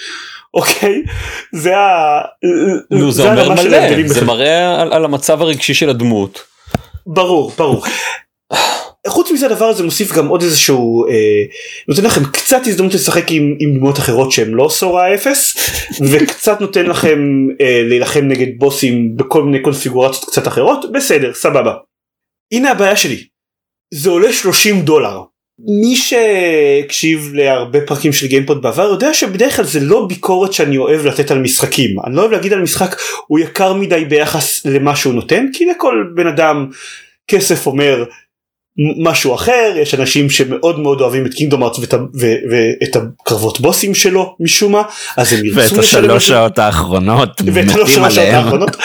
[0.53, 1.01] אוקיי
[1.53, 2.21] זה ה...
[2.91, 4.25] נו זה אומר הרמה של מלא זה.
[4.25, 6.43] מראה על- על המצב הרגשי של הדמות.
[7.07, 7.85] ברור ברור.
[9.07, 11.43] חוץ מזה הדבר הזה מוסיף גם עוד איזשהו אה,
[11.87, 15.57] נותן לכם קצת הזדמנות לשחק עם, עם דמות אחרות שהם לא סורה אפס
[16.11, 21.73] וקצת נותן לכם אה, להילחם נגד בוסים בכל מיני קונפיגורציות קצת אחרות בסדר סבבה.
[22.53, 23.23] הנה הבעיה שלי
[23.93, 25.21] זה עולה 30 דולר.
[25.59, 31.05] מי שהקשיב להרבה פרקים של גיימפוד בעבר יודע שבדרך כלל זה לא ביקורת שאני אוהב
[31.05, 32.95] לתת על משחקים אני לא אוהב להגיד על משחק
[33.27, 36.67] הוא יקר מדי ביחס למה שהוא נותן כי לכל בן אדם
[37.27, 38.03] כסף אומר
[38.77, 41.93] משהו אחר יש אנשים שמאוד מאוד אוהבים את קינגדום ארץ ואת,
[42.49, 44.81] ואת הקרבות בוסים שלו משום מה
[45.17, 46.27] אז הם ירצו ואת השלוש.
[46.27, 48.17] שעות האחרונות ואת השלוש שעות.
[48.17, 48.75] האחרונות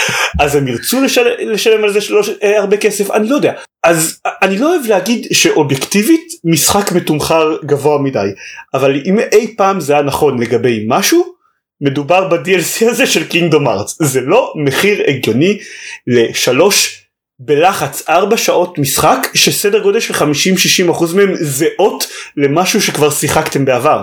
[0.40, 3.52] אז הם ירצו לשל, לשלם על זה שלוש, אה, הרבה כסף אני לא יודע
[3.84, 8.28] אז אני לא אוהב להגיד שאובייקטיבית משחק מתומחר גבוה מדי
[8.74, 11.32] אבל אם אי פעם זה היה נכון לגבי משהו
[11.80, 15.58] מדובר ב-DLC הזה של קינגדום ארץ זה לא מחיר הגיוני
[16.06, 17.01] לשלוש
[17.44, 22.04] בלחץ ארבע שעות משחק שסדר גודל של 50-60 אחוז מהם זהות
[22.36, 24.02] למשהו שכבר שיחקתם בעבר.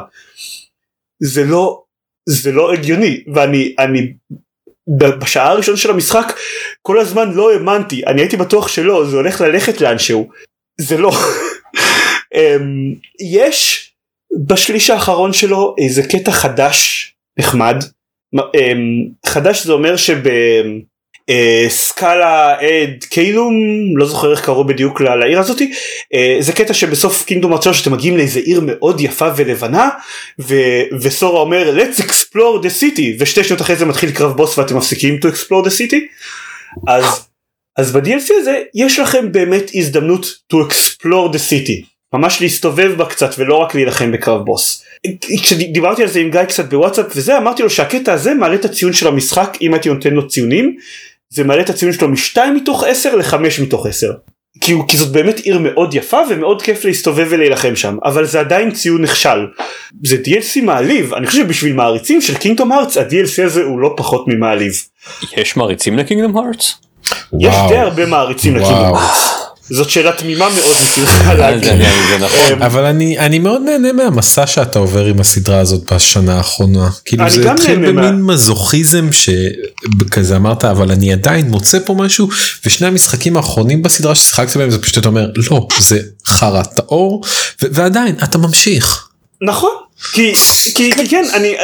[1.24, 1.84] זה לא
[2.30, 4.14] זה לא הגיוני ואני אני
[4.98, 6.34] בשעה הראשונה של המשחק
[6.82, 10.30] כל הזמן לא האמנתי אני הייתי בטוח שלא זה הולך ללכת לאנשהו.
[10.82, 11.12] זה לא.
[12.36, 12.94] אמ,
[13.34, 13.92] יש
[14.48, 17.76] בשליש האחרון שלו איזה קטע חדש נחמד.
[18.36, 20.24] אמ, חדש זה אומר שב...
[21.30, 23.54] אה, סקאלה אד קיילום
[23.98, 25.72] לא זוכר איך קראו בדיוק לעיר הזאתי.
[26.14, 29.90] אה, זה קטע שבסוף קינגדום ארצות שאתם מגיעים לאיזה עיר מאוד יפה ולבנה
[30.40, 33.16] ו- וסורה אומר let's explore the city.
[33.20, 36.00] ושתי שניות אחרי זה מתחיל קרב בוס ואתם מפסיקים to explore the city.
[36.88, 37.26] אז
[37.78, 41.86] אז ב-DLC הזה יש לכם באמת הזדמנות to explore the city.
[42.14, 44.84] ממש להסתובב בה קצת ולא רק להילחם בקרב בוס.
[45.44, 48.94] כשדיברתי על זה עם גיא קצת בוואטסאפ וזה אמרתי לו שהקטע הזה מעלה את הציון
[48.94, 50.76] של המשחק אם הייתי נותן לו ציונים
[51.34, 54.12] זה מעלה את הציון שלו משתיים מתוך עשר לחמש מתוך עשר.
[54.62, 58.72] כי, כי זאת באמת עיר מאוד יפה ומאוד כיף להסתובב ולהילחם שם אבל זה עדיין
[58.72, 59.48] ציון נכשל.
[60.06, 64.26] זה DLC מעליב אני חושב שבשביל מעריצים של קינגדום הארץ ה-DLC הזה הוא לא פחות
[64.28, 64.74] ממעליב.
[65.38, 66.74] יש מעריצים לקינגדום הארטס?
[67.40, 67.56] יש.
[67.70, 68.56] די הרבה מעריצים.
[68.56, 69.49] לקינגדום הארץ.
[69.72, 70.76] זאת שאלה תמימה מאוד
[71.40, 71.64] להגיד.
[71.64, 72.62] זה נכון.
[72.62, 77.32] אבל אני אני מאוד נהנה מהמסע שאתה עובר עם הסדרה הזאת בשנה האחרונה כאילו אני
[77.32, 82.30] זה גם התחיל במין מזוכיזם שכזה אמרת אבל אני עדיין מוצא פה משהו
[82.66, 87.24] ושני המשחקים האחרונים בסדרה ששיחקת בהם זה פשוט אתה אומר לא זה חרא טהור
[87.62, 89.08] ועדיין אתה ממשיך.
[89.42, 89.70] נכון
[90.14, 90.34] כי,
[90.76, 91.56] כי, כי כן אני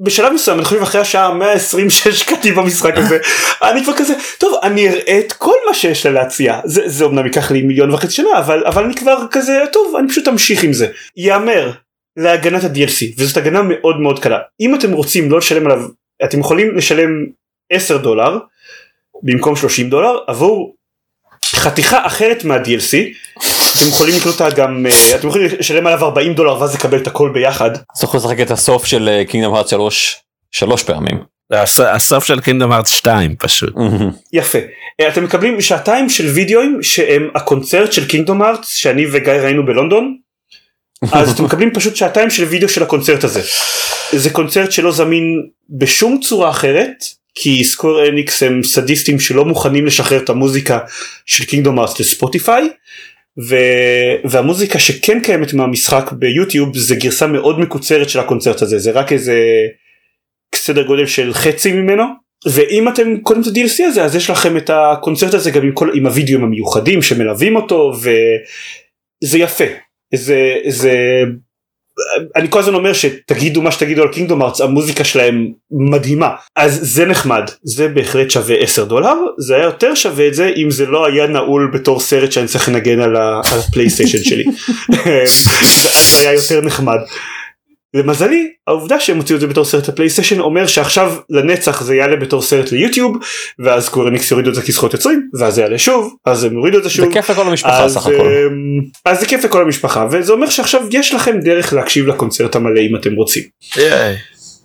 [0.00, 3.18] בשלב מסוים אני חושב אחרי השעה 120 שהשקעתי במשחק הזה
[3.70, 6.60] אני כבר כזה טוב אני אראה את כל מה שיש לה להציע.
[6.64, 10.08] זה, זה אמנם ייקח לי מיליון וחצי שנה אבל אבל אני כבר כזה טוב אני
[10.08, 10.86] פשוט אמשיך עם זה.
[11.16, 11.72] יאמר
[12.16, 14.38] להגנת ה-DLC וזאת הגנה מאוד מאוד קלה.
[14.60, 15.88] אם אתם רוצים לא לשלם עליו
[16.24, 17.10] אתם יכולים לשלם
[17.72, 18.38] 10 דולר
[19.22, 20.74] במקום 30 דולר עבור
[21.44, 22.96] חתיכה אחרת מה-DLC
[23.82, 27.06] אתם יכולים לקנות אותה גם אה, אתם יכולים לשלם עליו 40 דולר ואז לקבל את
[27.06, 27.70] הכל ביחד.
[27.74, 30.16] אתה יכול לשחק את הסוף של קינגדום הארטס 3
[30.50, 31.18] שלוש פעמים.
[31.52, 33.74] הס- הסוף של קינדום ארץ 2 פשוט.
[34.32, 34.58] יפה.
[35.00, 40.16] אה, אתם מקבלים שעתיים של וידאוים שהם הקונצרט של קינגדום ארץ שאני וגיא ראינו בלונדון.
[41.12, 43.40] אז אתם מקבלים פשוט שעתיים של וידאו של הקונצרט הזה.
[44.12, 45.24] זה קונצרט שלא זמין
[45.70, 50.78] בשום צורה אחרת כי סקור אניקס הם סדיסטים שלא מוכנים לשחרר את המוזיקה
[51.26, 52.68] של קינגדום ארץ לספוטיפיי
[53.48, 53.56] ו...
[54.24, 58.78] והמוזיקה שכן קיימת מהמשחק ביוטיוב זה גרסה מאוד מקוצרת של הקונצרט הזה.
[58.78, 59.38] זה רק איזה
[60.54, 62.04] סדר גודל של חצי ממנו.
[62.46, 65.90] ואם אתם קונים את ה-DLC הזה אז יש לכם את הקונצרט הזה גם עם, כל,
[65.94, 69.64] עם הוידאוים המיוחדים שמלווים אותו וזה יפה.
[70.14, 71.22] זה זה
[72.36, 76.30] אני כל הזמן אומר שתגידו מה שתגידו על Kingdom Hearts המוזיקה שלהם מדהימה.
[76.56, 77.44] אז זה נחמד.
[77.62, 79.14] זה בהחלט שווה 10 דולר.
[79.38, 82.68] זה היה יותר שווה את זה אם זה לא היה נעול בתור סרט שאני צריך
[82.68, 84.44] לנגן על, הפלייסטיישן שלי.
[86.18, 86.98] זה היה יותר נחמד.
[87.94, 92.42] למזלי העובדה שהם הוציאו את זה בתור סרט לפלייסטיישן אומר שעכשיו לנצח זה יעלה בתור
[92.42, 93.16] סרט ליוטיוב
[93.58, 96.78] ואז Square Enix יורידו את זה כזכויות יוצרים ואז זה יעלה שוב אז הם יורידו
[96.78, 98.12] את זה זה שוב כיף לכל המשפחה אז, סך הכל.
[98.12, 102.80] אמ, אז זה כיף לכל המשפחה וזה אומר שעכשיו יש לכם דרך להקשיב לקונצרט המלא
[102.80, 103.42] אם אתם רוצים.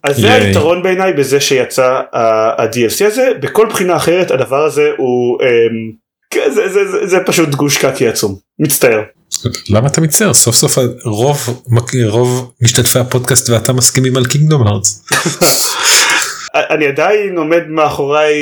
[0.03, 0.47] אז זה ייי.
[0.47, 5.91] היתרון בעיניי בזה שיצא ה-DLC הזה בכל בחינה אחרת הדבר הזה הוא אמ,
[6.29, 9.01] כן, זה, זה, זה, זה פשוט גוש קקי עצום מצטער.
[9.69, 11.63] למה אתה מצטער סוף סוף רוב
[12.09, 15.01] רוב משתתפי הפודקאסט ואתה מסכימים על קינגדום הארץ.
[16.55, 18.33] אני עדיין עומד מאחורי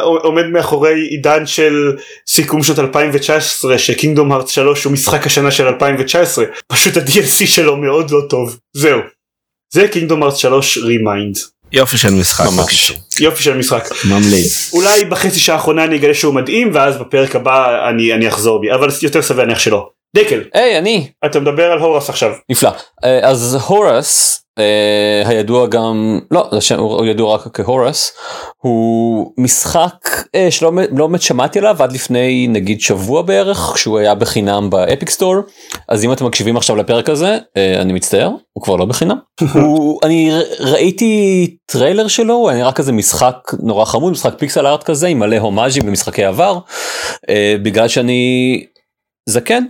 [0.00, 1.96] עומד מאחורי עידן של
[2.28, 8.10] סיכום שנת 2019 שקינגדום הארץ 3 הוא משחק השנה של 2019 פשוט ה-DLC שלו מאוד
[8.10, 9.00] לא טוב זהו.
[9.72, 11.36] זה Kingdom Hearts 3 Re Mind
[11.72, 12.44] יופי של משחק.
[12.56, 12.92] ממש.
[13.20, 14.70] יופי של משחק ממליץ.
[14.72, 18.72] אולי בחצי שעה האחרונה אני אגלה שהוא מדהים ואז בפרק הבא אני אני אחזור בי
[18.72, 19.95] אבל יותר סביר להניח שלא.
[20.16, 20.42] דקל.
[20.54, 21.08] היי אני.
[21.24, 22.32] אתה מדבר על Horace עכשיו.
[22.50, 22.70] נפלא.
[23.04, 28.12] אה, אז Horace אה, הידוע גם לא הוא ידוע רק כ Horace
[28.56, 29.94] הוא משחק
[30.34, 34.78] אה, שלא לא באמת שמעתי עליו עד לפני נגיד שבוע בערך כשהוא היה בחינם ב
[34.78, 35.34] Epic Store.
[35.88, 39.16] אז אם אתם מקשיבים עכשיו לפרק הזה אני מצטער הוא כבר לא בחינם.
[39.54, 44.82] הוא אני ראיתי טריילר שלו הוא היה נראה כזה משחק נורא חמוד משחק pixel art
[44.82, 46.58] כזה עם מלא הומאז'ים במשחקי עבר.
[47.62, 48.62] בגלל שאני
[49.28, 49.64] זקן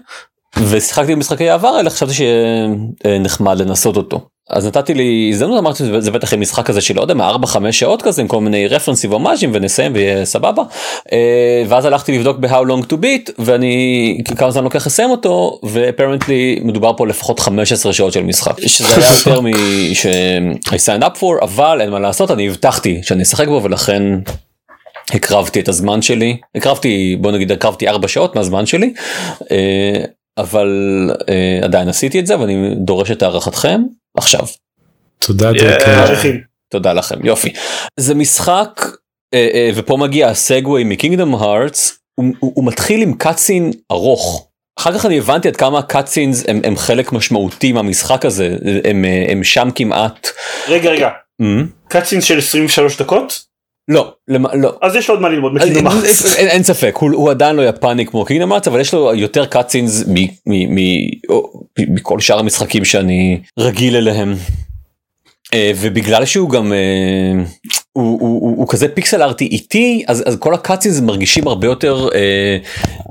[0.68, 2.66] ושיחקתי במשחקי העבר האלה חשבתי שיהיה
[3.06, 4.20] אה, לנסות אותו.
[4.50, 7.72] אז נתתי לו הזדמנות אמרתי זה בטח יהיה משחק כזה של לא יודע מה 4-5
[7.72, 10.62] שעות כזה עם כל מיני רפרנסים והומאז'ים ונסיים ויהיה סבבה.
[11.12, 15.71] אה, ואז הלכתי לבדוק ב-how long to beat ואני כמה זמן לוקח לסיים אותו ו
[15.71, 20.06] apparently מדובר פה לפחות 15 שעות של משחק שזה היה יותר מש-
[20.66, 24.02] I signed up for אבל אין מה לעשות אני הבטחתי שאני אשחק בו ולכן
[25.10, 28.94] הקרבתי את הזמן שלי הקרבתי בוא נגיד הקרבתי 4 שעות מהזמן שלי.
[29.50, 30.04] אה,
[30.38, 30.70] אבל
[31.28, 33.80] אה, עדיין עשיתי את זה ואני דורש את הערכתכם
[34.16, 34.44] עכשיו.
[35.18, 35.50] תודה.
[35.86, 36.40] מעריכים.
[36.68, 37.52] תודה לכם יופי
[38.00, 38.86] זה משחק
[39.34, 41.98] אה, ופה מגיע הסגווי מקינגדום הארטס
[42.40, 44.48] הוא, מתחיל עם קאצין ארוך.
[44.78, 49.44] אחר כך אני הבנתי עד כמה קאצינס הם, הם חלק משמעותי מהמשחק הזה הם, הם
[49.44, 50.28] שם כמעט.
[50.68, 51.08] רגע רגע
[51.42, 51.88] Mm?
[51.88, 53.45] קאצין של 23 דקות
[53.88, 54.72] לא, למה, לא.
[54.82, 56.36] אז יש לו עוד מה ללמוד מקינגדום הארטס.
[56.36, 59.46] אין, אין ספק הוא, הוא עדיין לא יפני כמו קינגדום הארטס אבל יש לו יותר
[59.46, 60.04] קאצינס
[60.46, 64.34] מכל שאר המשחקים שאני רגיל אליהם.
[65.56, 67.44] אה, ובגלל שהוא גם אה,
[67.92, 72.08] הוא, הוא, הוא, הוא כזה פיקסל ארטי איטי אז, אז כל הקאצינס מרגישים הרבה יותר
[72.14, 72.58] אה,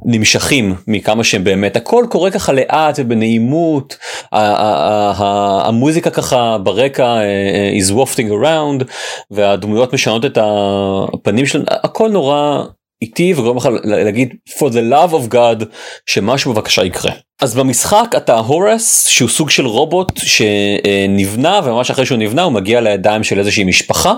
[0.05, 1.75] נמשכים מכמה שהם באמת.
[1.75, 3.97] הכל קורה ככה לאט ובנעימות.
[4.31, 8.83] המוזיקה ככה ברקע אה, is wafting around
[9.31, 12.63] והדמויות משנות את הפנים שלהם הכל נורא
[13.05, 15.65] איטי וגורם לך להגיד for the love of God
[16.05, 17.11] שמשהו בבקשה יקרה.
[17.41, 22.81] אז במשחק אתה הורס שהוא סוג של רובוט שנבנה וממש אחרי שהוא נבנה הוא מגיע
[22.81, 24.13] לידיים של איזושהי משפחה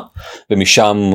[0.52, 1.12] ומשם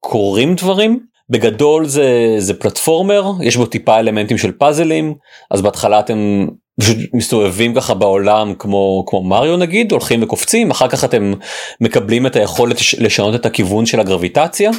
[0.00, 1.00] קורים דברים.
[1.30, 5.14] בגדול זה זה פלטפורמר יש בו טיפה אלמנטים של פאזלים
[5.50, 6.46] אז בהתחלה אתם
[6.80, 11.32] פשוט מסתובבים ככה בעולם כמו כמו מריו נגיד הולכים וקופצים אחר כך אתם
[11.80, 14.70] מקבלים את היכולת לש- לשנות את הכיוון של הגרביטציה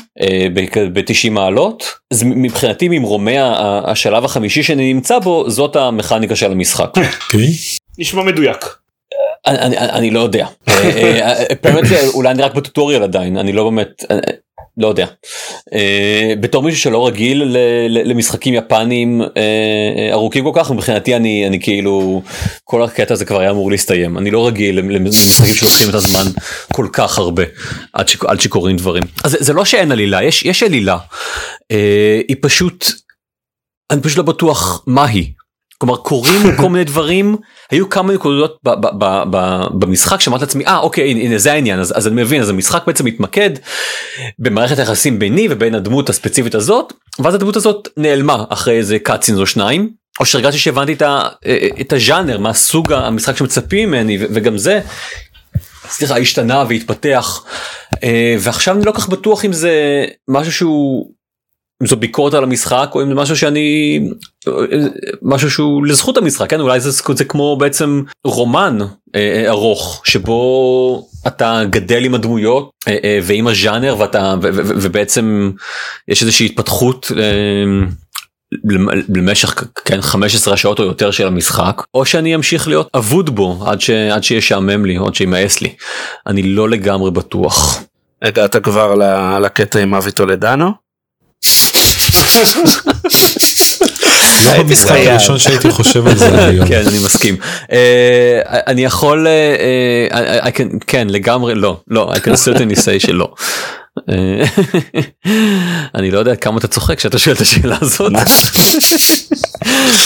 [0.54, 6.90] ב-90 מעלות אז מבחינתי ממרומי השלב החמישי שאני נמצא בו זאת המכניקה של המשחק.
[6.98, 7.48] אוקיי.
[7.98, 8.66] נשמע מדויק.
[9.48, 10.48] אני, אני, אני לא יודע.
[10.70, 14.18] אה, אה, אולי אני רק בטוטוריאל עדיין אני לא באמת אה,
[14.80, 15.06] לא יודע.
[15.74, 17.44] אה, בתור מישהו שלא רגיל
[17.90, 22.22] למשחקים יפניים אה, אה, ארוכים כל כך מבחינתי אני אני כאילו
[22.64, 26.24] כל הקטע הזה כבר היה אמור להסתיים אני לא רגיל למ- למשחקים שלוקחים את הזמן
[26.74, 27.44] כל כך הרבה
[27.94, 29.04] עד, ש, עד שקורים דברים.
[29.24, 30.98] אז זה, לא שאין עלילה יש יש עלילה
[32.28, 32.86] היא פשוט
[33.92, 35.32] אני פשוט לא בטוח מה היא.
[35.82, 37.36] כלומר קורים כל מיני דברים.
[37.72, 38.60] היו כמה נקודות
[39.74, 42.84] במשחק שאמרתי לעצמי אה אוקיי הנה, הנה זה העניין אז, אז אני מבין אז המשחק
[42.88, 43.50] בעצם מתמקד
[44.40, 49.46] במערכת היחסים ביני ובין הדמות הספציפית הזאת ואז הדמות הזאת נעלמה אחרי איזה קאצינס או
[49.46, 49.90] שניים
[50.20, 51.22] או שהרגשתי שהבנתי את, ה,
[51.82, 54.82] את הז'אנר מה סוג המשחק שמצפים ממני וגם זה
[55.90, 57.46] סליחה השתנה והתפתח.
[58.04, 61.12] אה, ועכשיו אני לא כך בטוח אם זה משהו שהוא
[61.84, 64.00] זו ביקורת על המשחק או אם זה משהו שאני
[65.22, 68.88] משהו שהוא לזכות המשחק כן אולי זה, זה כמו בעצם רומן אה,
[69.46, 74.62] אה, ארוך שבו אתה גדל עם הדמויות אה, אה, ועם הז'אנר ואתה ו, ו, ו,
[74.82, 75.52] ובעצם
[76.08, 77.12] יש איזושהי התפתחות.
[77.18, 77.88] אה,
[78.70, 83.64] למ- למשך כן 15 שעות או יותר של המשחק או שאני אמשיך להיות אבוד בו
[83.66, 83.90] עד ש...
[83.90, 85.74] עד שישעמם לי או עד שימאס לי
[86.28, 87.84] אני לא לגמרי בטוח.
[88.22, 88.96] הגעת כבר
[89.42, 90.89] לקטע עם אבי טולדנו?
[94.46, 94.92] לא המשחק.
[95.06, 96.68] הראשון שהייתי חושב על זה היום.
[96.68, 97.36] כן אני מסכים
[97.72, 99.58] אה, אני יכול אה,
[100.12, 103.34] אה, I can- כן לגמרי לא לא I can certainly say שלא.
[104.10, 104.44] אה,
[105.96, 108.12] אני לא יודע כמה אתה צוחק כשאתה שואל את השאלה הזאת.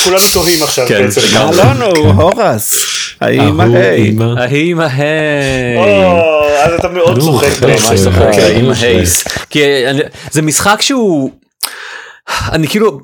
[0.04, 1.21] כולנו תוהים עכשיו כן, בעצם.
[1.32, 1.62] לגמרי.
[1.62, 2.73] אלונו, הורס.
[3.21, 5.76] ההיא עם ההי.
[5.78, 5.86] או,
[6.63, 7.47] אז אתה מאוד צוחק.
[7.63, 9.89] ממש צוחק אוקיי.
[9.89, 11.32] אני- זה משחק שהוא
[12.29, 12.99] אני כאילו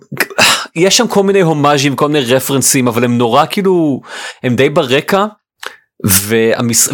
[0.75, 4.01] יש שם כל מיני הומאז'ים כל מיני רפרנסים אבל הם נורא כאילו
[4.43, 5.25] הם די ברקע
[6.03, 6.88] והמש...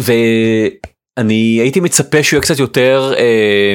[1.18, 3.74] ואני הייתי מצפה שהוא יהיה קצת יותר אה,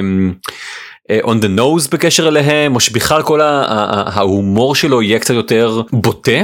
[1.09, 6.41] אה, on the nose בקשר אליהם או שבכלל כל ההומור שלו יהיה קצת יותר בוטה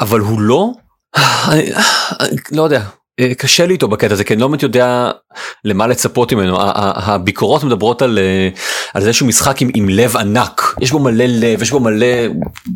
[0.00, 0.70] אבל הוא לא
[1.48, 1.72] אני,
[2.20, 2.80] אני לא יודע.
[2.80, 3.05] אה,
[3.38, 5.10] קשה לי איתו בקטע הזה כי אני לא באמת יודע
[5.64, 8.48] למה לצפות ממנו הביקורות מדברות על אה,
[8.94, 12.06] על זה שהוא משחק עם, עם לב ענק יש בו מלא לב יש בו מלא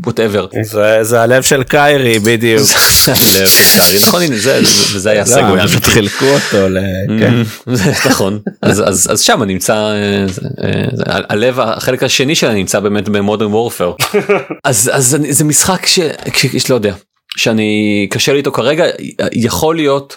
[0.05, 0.46] ווטאבר.
[0.62, 2.62] זה- זה הלב של קיירי בדיוק.
[3.07, 5.61] לב קרי, נכון הנה זה זה- וזה היה לא, סגווי.
[5.83, 6.79] חילקו אותו ל...
[7.20, 7.35] כן.
[7.74, 12.55] זה נכון אז אז אז שם נמצא אה, זה, אה, זה- הלב החלק השני שלה
[12.55, 13.92] נמצא באמת במודרן וורפר
[14.64, 16.94] אז אז זה משחק שיש לא יודע
[17.37, 18.85] שאני קשה לי איתו כרגע
[19.33, 20.16] יכול להיות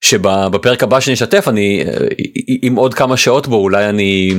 [0.00, 1.84] שבפרק הבא שאני אשתף אני
[2.62, 4.34] עם עוד כמה שעות בו אולי אני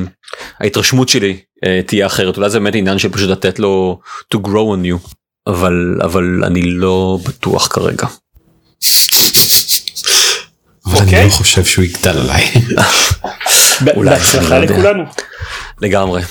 [0.59, 3.99] ההתרשמות שלי אה, תהיה אחרת אולי זה באמת עניין של פשוט לתת לו
[4.35, 5.15] to grow on you.
[5.47, 8.07] אבל אבל אני לא בטוח כרגע.
[10.85, 11.25] אבל אני אוקיי.
[11.25, 12.51] לא חושב שהוא יגדל עליי.
[13.95, 14.77] אולי, בהצלחה אני לא יודע.
[14.77, 15.03] לכולנו.
[15.81, 16.21] לגמרי.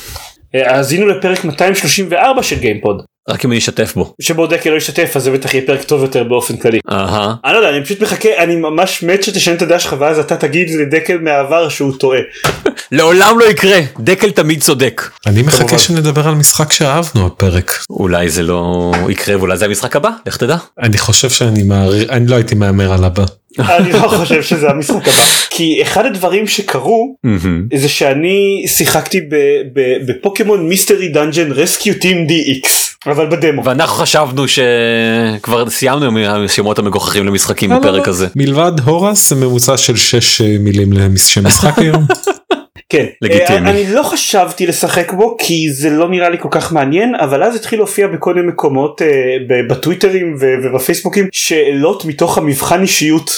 [0.54, 4.14] אה, האזינו לפרק 234 של גיימפוד רק אם אני אשתף בו.
[4.20, 6.78] שבו דקל לא ישתף אז זה בטח יהיה פרק טוב יותר באופן כללי.
[6.90, 7.34] אהה.
[7.44, 10.36] אני לא יודע אני פשוט מחכה אני ממש מת שתשנה את הדעה שלך ואז אתה
[10.36, 12.18] תגיד לדקל מהעבר שהוא טועה.
[12.92, 15.02] לעולם לא יקרה דקל תמיד צודק.
[15.26, 15.78] אני מחכה כמובן.
[15.78, 17.78] שנדבר על משחק שאהבנו הפרק.
[17.90, 20.56] אולי זה לא יקרה ואולי זה המשחק הבא לך תדע.
[20.82, 23.24] אני חושב שאני מעריך, אני לא הייתי מהמר על הבא.
[23.58, 27.16] אני לא חושב שזה המשחק הבא כי אחד הדברים שקרו.
[27.74, 29.34] זה שאני שיחקתי ב-
[29.74, 32.68] ב- ב Pokémon Mystery Dungeon Rescue Team DX
[33.06, 33.64] אבל בדמו.
[33.64, 38.10] ואנחנו חשבנו שכבר סיימנו עם השמות המגוחכים למשחקים לא, לא, בפרק לא.
[38.10, 38.26] הזה.
[38.36, 42.04] מלבד Horace ממוצע של 6 מילים לשם משחק היום.
[42.88, 43.66] כן, לגיטימי.
[43.66, 47.42] אה, אני לא חשבתי לשחק בו כי זה לא נראה לי כל כך מעניין אבל
[47.42, 49.06] אז התחיל להופיע בכל מיני מקומות אה,
[49.48, 53.30] ב- בטוויטרים ובפייסבוקים שאלות מתוך המבחן אישיות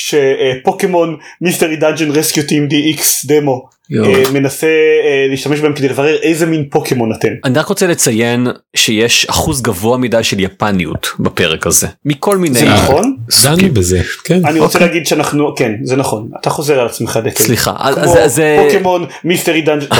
[0.00, 3.68] ש Pokémon Mystery Dungeon Rescue Team DX דמו
[4.04, 7.28] אה, מנסה אה, להשתמש בהם כדי לברר איזה מין פוקימון אתם.
[7.44, 12.68] אני רק רוצה לציין שיש אחוז גבוה מדי של יפניות בפרק הזה מכל מיני זה
[12.68, 13.16] נכון?
[13.44, 14.46] דנו בזה, כן.
[14.46, 14.88] אני רוצה אוקיי.
[14.88, 17.44] להגיד שאנחנו כן זה נכון אתה חוזר על עצמך דקל.
[17.44, 19.86] סליחה זה- זה Pokémon Mystery Dungeon.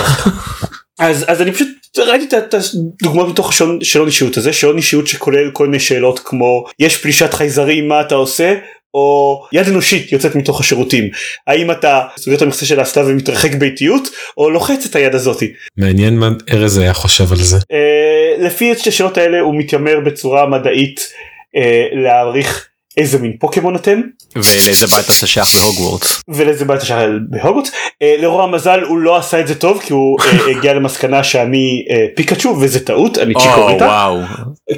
[0.98, 5.50] אז אז אני פשוט ראיתי את הדוגמאות מתוך השעון שאלון אישיות הזה שאלון אישיות שכולל
[5.52, 8.54] כל מיני שאלות כמו יש פלישת חייזרים מה אתה עושה
[8.94, 11.08] או יד אנושית יוצאת מתוך השירותים
[11.46, 15.52] האם אתה סוגר את המכסה של האסלה ומתרחק באיטיות או לוחץ את היד הזאתי.
[15.76, 17.56] מעניין מה ארז היה חושב על זה.
[17.72, 21.12] אה, לפי השאלות האלה הוא מתיימר בצורה מדעית
[21.56, 24.00] אה, להעריך איזה מין פוקימון אתם
[24.36, 26.22] ולאיזה בית אתה שייך בהוגוורטס.
[26.28, 27.70] ולאיזה בית השחר בהוגוטס.
[28.02, 31.84] אה, לרוע המזל הוא לא עשה את זה טוב כי הוא אה, הגיע למסקנה שאני
[31.90, 33.84] אה, פיקאצ'ו וזה טעות אני או צ'יקוריטה.
[33.84, 34.18] וואו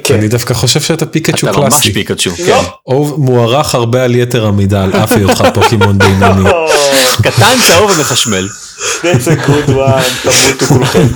[0.03, 0.13] כן.
[0.13, 1.93] אני דווקא חושב שאתה פיקצ'ו אתה ממש קלאסי.
[1.93, 2.29] פיקאצ'ו.
[2.29, 2.35] לא.
[2.35, 2.67] כן.
[2.87, 6.49] או מוערך הרבה על יתר המידה על אף היותך פוקימון בינוני.
[7.23, 8.47] קטן צהוב ומחשמל.
[8.77, 11.07] That's a good one, תמותו כולכם.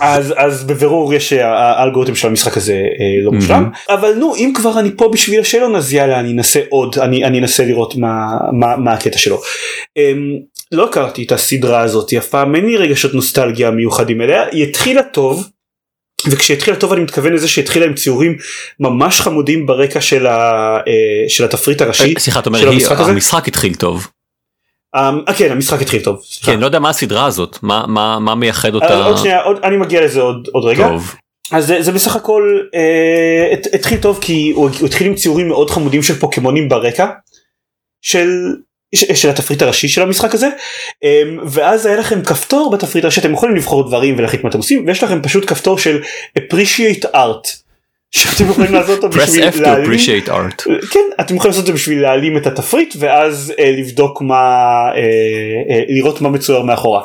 [0.00, 4.52] אז אז בבירור יש אה, האלגוריתם של המשחק הזה אה, לא מושלם אבל נו אם
[4.54, 8.26] כבר אני פה בשביל השאלון אז יאללה אני אנסה עוד אני אני אנסה לראות מה
[8.52, 9.40] מה מה הקטע שלו.
[9.96, 10.36] אמ,
[10.72, 15.02] לא הכרתי את הסדרה הזאת אף פעם אין לי רגשות נוסטלגיה מיוחדים אליה היא התחילה
[15.02, 15.48] טוב.
[16.30, 18.36] וכשהתחילה טוב אני מתכוון לזה שהתחילה עם ציורים
[18.80, 22.14] ממש חמודים ברקע של, ה, אה, של התפריט הראשי.
[22.18, 22.68] סליחה אתה אומר?
[23.10, 24.08] המשחק התחיל טוב.
[24.94, 26.22] אה, כן המשחק התחיל טוב.
[26.24, 26.52] סליחה.
[26.52, 29.56] כן לא יודע מה הסדרה הזאת מה מה מה מייחד אה, אותה עוד שנייה עוד,
[29.64, 30.88] אני מגיע לזה עוד, עוד רגע.
[30.88, 31.14] טוב.
[31.52, 35.48] אז זה, זה בסך הכל אה, הת, התחיל טוב כי הוא, הוא התחיל עם ציורים
[35.48, 37.06] מאוד חמודים של פוקימונים ברקע
[38.02, 38.28] של,
[38.94, 40.48] של התפריט הראשי של המשחק הזה
[41.04, 44.86] אה, ואז היה לכם כפתור בתפריט הראשי אתם יכולים לבחור דברים ולהחליט מה אתם עושים
[44.86, 46.02] ויש לכם פשוט כפתור של
[46.38, 47.69] appreciate art
[48.10, 50.62] שאתם יכולים לעשות אותו press בשביל F to להעלים appreciate art.
[50.90, 54.44] כן אתם יכולים לעשות את זה בשביל להעלים את התפריט ואז אה, לבדוק מה
[54.94, 55.00] אה,
[55.70, 57.02] אה, לראות מה מצויר מאחורה.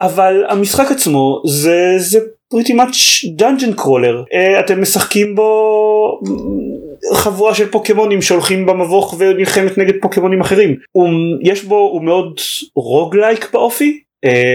[0.00, 2.18] אבל המשחק עצמו זה זה
[2.54, 9.78] pretty much dungeon crawler אה, אתם משחקים בו אה, חבורה של פוקימונים שהולכים במבוך ונלחמת
[9.78, 11.08] נגד פוקימונים אחרים הוא,
[11.42, 12.40] יש בו הוא מאוד
[12.76, 14.00] רוגלייק באופי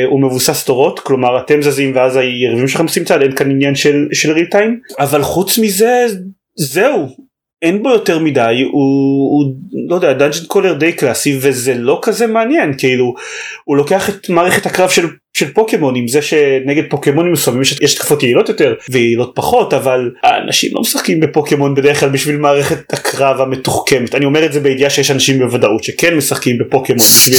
[0.09, 4.07] הוא מבוסס תורות כלומר אתם זזים ואז היריבים שלכם עושים צעד אין כאן עניין של
[4.11, 6.05] של ריל טיים אבל חוץ מזה
[6.55, 7.29] זהו.
[7.61, 8.81] אין בו יותר מדי הוא,
[9.31, 9.53] הוא
[9.89, 13.13] לא יודע dungeon crawler די קלאסי וזה לא כזה מעניין כאילו
[13.63, 15.07] הוא לוקח את מערכת הקרב של,
[15.39, 20.71] של פוקימונים זה שנגד פוקימונים מסוימים יש, יש תקפות יעילות יותר ויעילות פחות אבל האנשים
[20.73, 25.11] לא משחקים בפוקימון בדרך כלל בשביל מערכת הקרב המתוחכמת אני אומר את זה בידיעה שיש
[25.11, 27.37] אנשים בוודאות שכן משחקים בפוקימון בשביל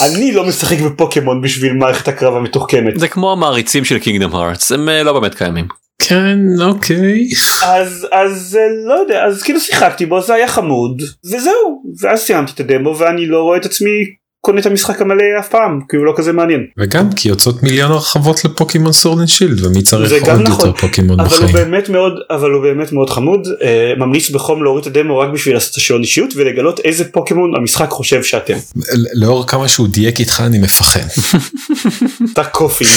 [0.00, 4.88] אני לא משחק בפוקימון בשביל מערכת הקרב המתוחכמת זה כמו המעריצים של Kingdom Hearts הם
[4.88, 5.66] אה, לא באמת קיימים.
[5.98, 7.28] כן, אוקיי.
[7.64, 12.52] אז אז אה, לא יודע אז כאילו שיחקתי בו זה היה חמוד וזהו ואז סיימתי
[12.52, 14.04] את הדמו ואני לא רואה את עצמי
[14.46, 17.92] קונה את המשחק המלא אף פעם כי הוא לא כזה מעניין וגם כי יוצאות מיליון
[17.92, 21.52] הרחבות ל Pokemon Sword and Shield ומי צריך עוד נכון, יותר פוקימון אבל הוא בחיים.
[21.52, 25.54] באמת מאוד אבל הוא באמת מאוד חמוד אה, ממליץ בחום להוריד את הדמו רק בשביל
[25.54, 28.54] לעשות את השאלון אישיות ולגלות איזה פוקימון המשחק חושב שאתם.
[29.14, 31.00] לאור כמה שהוא דייק איתך אני מפחד.
[32.32, 32.90] אתה קופינג.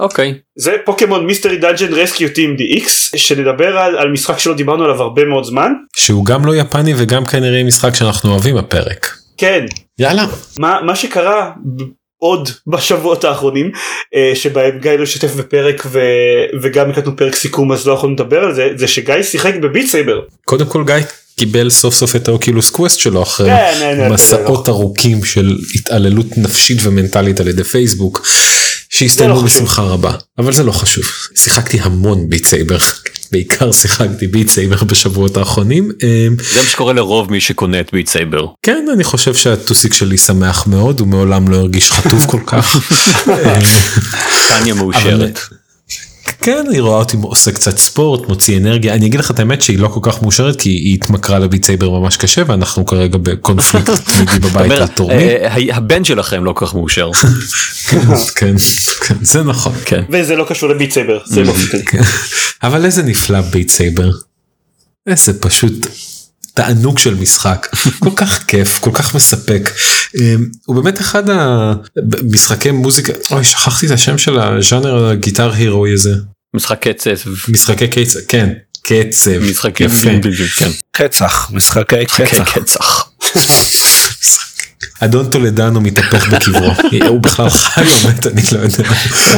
[0.00, 0.34] אוקיי.
[0.56, 5.24] זה Pokemon Mystery Dungeon Rescue Team DX שנדבר על, על משחק שלא דיברנו עליו הרבה
[5.24, 5.72] מאוד זמן.
[5.96, 9.16] שהוא גם לא יפני וגם כנראה משחק שאנחנו אוהבים הפרק.
[9.36, 9.66] כן
[9.98, 10.26] יאללה.
[10.58, 11.50] מה, מה שקרה
[12.18, 13.70] עוד בשבועות האחרונים
[14.14, 16.00] אה, שבהם גיא לא השתתף בפרק ו,
[16.62, 19.86] וגם הקלטנו פרק סיכום אז לא יכולנו לדבר על זה זה שגיא שיחק ב Beat
[19.90, 20.20] Saber.
[20.44, 20.94] קודם כל גיא
[21.36, 25.58] קיבל סוף סוף את ה Oculus Quest שלו אחרי כן, כן, כן, מסעות ארוכים של
[25.74, 28.26] התעללות נפשית ומנטלית על ידי פייסבוק
[28.90, 29.42] שהסתיימו לא.
[29.42, 32.78] בשמחה רבה אבל זה לא חשוב שיחקתי המון Beat Saber
[33.32, 38.08] בעיקר שיחקתי Beat Saber בשבועות האחרונים אה, זה מה שקורה לרוב מי שקונה את Beat
[38.08, 38.46] Saber.
[38.62, 42.76] כן אני חושב שהטוסיק שלי שמח מאוד הוא מעולם לא הרגיש חטוב כל כך.
[43.28, 43.60] אה,
[44.48, 45.38] טניה מאושרת.
[46.40, 49.78] כן אני רואה אותי עושה קצת ספורט מוציא אנרגיה אני אגיד לך את האמת שהיא
[49.78, 53.90] לא כל כך מאושרת כי היא התמכרה ל Beat Saber ממש קשה ואנחנו כרגע בקונפליקט
[54.16, 55.18] תמידי בבית אומר, על תורים.
[55.20, 57.10] אה, ה- הבן שלכם לא כל כך מאושר.
[57.88, 58.54] כן,
[59.06, 59.72] כן, זה נכון.
[59.84, 60.02] כן.
[60.10, 61.84] וזה לא קשור ל Beat Saber זה באופן כללי.
[61.90, 62.02] כן.
[62.62, 64.10] אבל איזה נפלא Beat Saber.
[65.06, 65.86] איזה פשוט
[66.56, 67.66] תענוג של משחק
[68.04, 69.70] כל כך כיף כל כך מספק
[70.20, 75.79] אמ, הוא באמת אחד המשחקי מוזיקה אוי שכחתי את השם של הז'אנר ה Guitar Hero
[75.79, 76.14] אי הזה
[76.54, 77.30] משחק קצב.
[77.48, 78.52] משחקי קצב כן
[78.82, 80.10] קצב משחק יפה
[80.56, 80.70] כן.
[80.92, 83.10] קצח משחקי משחקי קצח.
[85.00, 86.72] אדון טולדנו מתהפך בקברו
[87.08, 88.84] הוא בכלל חי או מת אני לא יודע.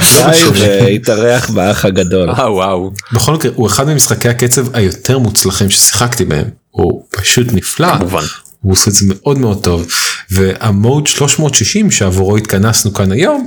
[0.00, 0.42] חי.
[0.54, 2.30] והתארח באח הגדול.
[2.30, 2.92] אה וואו.
[3.12, 6.44] בכל מקרה הוא אחד ממשחקי הקצב היותר מוצלחים ששיחקתי בהם
[6.78, 7.98] הוא פשוט נפלא.
[7.98, 8.24] כמובן.
[8.62, 9.86] הוא עושה את זה מאוד מאוד טוב
[10.30, 13.46] והמוד 360 שעבורו התכנסנו כאן היום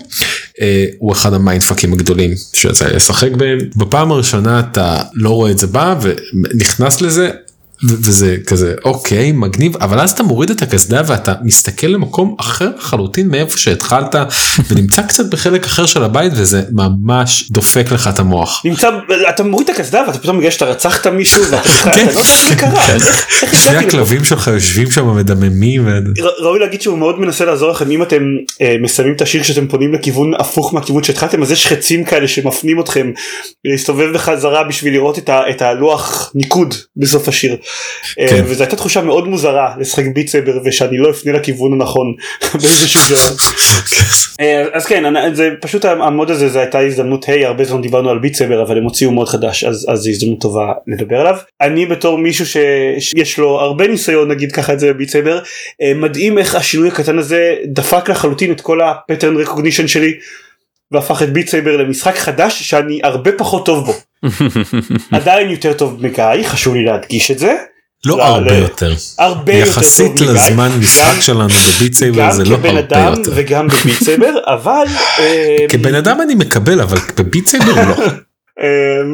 [0.62, 5.68] אה, הוא אחד המיינדפאקים הגדולים שיצא לשחק בהם בפעם הראשונה אתה לא רואה את זה
[5.68, 7.30] בא ונכנס לזה.
[7.84, 13.28] וזה כזה אוקיי מגניב אבל אז אתה מוריד את הקסדה ואתה מסתכל למקום אחר לחלוטין
[13.28, 14.16] מאיפה שהתחלת
[14.70, 18.62] ונמצא קצת בחלק אחר של הבית וזה ממש דופק לך את המוח.
[18.66, 18.90] נמצא
[19.30, 22.22] אתה מוריד את הקסדה ואתה פתאום מגלה שאתה רצחת מישהו ואתה בכלל כן, לא יודע
[22.50, 22.88] זה קרה.
[22.88, 22.98] כן.
[23.56, 23.78] שני?
[23.78, 25.88] הכלבים שלך יושבים שם מדממים.
[26.40, 28.24] ראוי להגיד שהוא מאוד מנסה לעזור לכם אם אתם
[28.62, 32.80] אה, מסיימים את השיר כשאתם פונים לכיוון הפוך מהכיוון שהתחלתם אז יש חצים כאלה שמפנים
[32.80, 33.12] אתכם
[33.66, 37.58] להסתובב בחזרה בשביל לראות את הלוח ניקוד בסוף השיר.
[38.20, 38.44] אה, כן.
[38.48, 42.16] וזו הייתה תחושה מאוד מוזרה לשחק Beat Saber ושאני לא אפנה לכיוון הנכון
[42.62, 43.38] באיזשהו שלב.
[44.42, 48.10] אה, אז כן זה פשוט ה mode הזה זה הייתה הזדמנות היי הרבה זמן דיברנו
[48.10, 51.36] על Beat Saber אבל הם הוציאו mode חדש אז אז זו הזדמנות טובה לדבר עליו
[51.62, 52.58] אני בתור מישהו ש-
[53.00, 55.40] שיש לו הרבה ניסיון נגיד ככה את זה ב Beat Saber
[55.82, 60.14] אה, מדהים איך השינוי הקטן הזה דפק לחלוטין את כל ה pattern recognition שלי
[60.92, 63.94] והפך את Beat Saber למשחק חדש שאני הרבה פחות טוב בו
[65.12, 67.56] עדיין יותר טוב מגיא חשוב לי להדגיש את זה
[68.06, 68.54] לא לא, הרבה לא.
[68.56, 68.94] יותר.
[69.20, 70.26] הרבה יותר טוב יחסית מגיא.
[70.32, 71.48] לזמן גם- משחק שלנו
[71.78, 73.32] ב Beat Saber גם זה לא כבן הרבה אדם יותר.
[73.36, 74.86] וגם ב Beat Saber אבל
[75.20, 77.96] אה, כבן אדם אני מקבל אבל ב Beat Saber לא.
[78.62, 78.68] אה,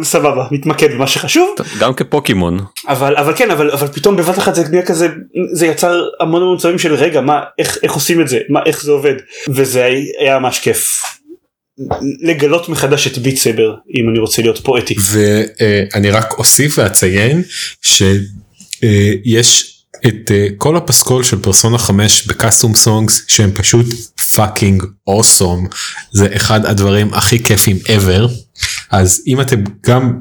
[0.03, 2.59] סבבה מתמקד במה שחשוב גם כפוקימון.
[2.87, 5.07] אבל אבל כן אבל אבל פתאום בבת אחת זה נהיה כזה
[5.53, 8.83] זה יצר המון המון מצבים של רגע מה איך איך עושים את זה מה איך
[8.83, 9.13] זה עובד
[9.49, 9.89] וזה
[10.19, 11.03] היה ממש כיף
[12.21, 17.43] לגלות מחדש את Beat Saber אם אני רוצה להיות פואטי ואני רק אוסיף ואציין
[17.81, 23.85] שיש את אה, כל הפסקול של פרסונה 5 ב custom songs שהם פשוט
[24.35, 25.67] fucking awesome
[26.11, 28.31] זה אחד הדברים הכי כיפים ever
[28.91, 30.13] אז אם אתם גם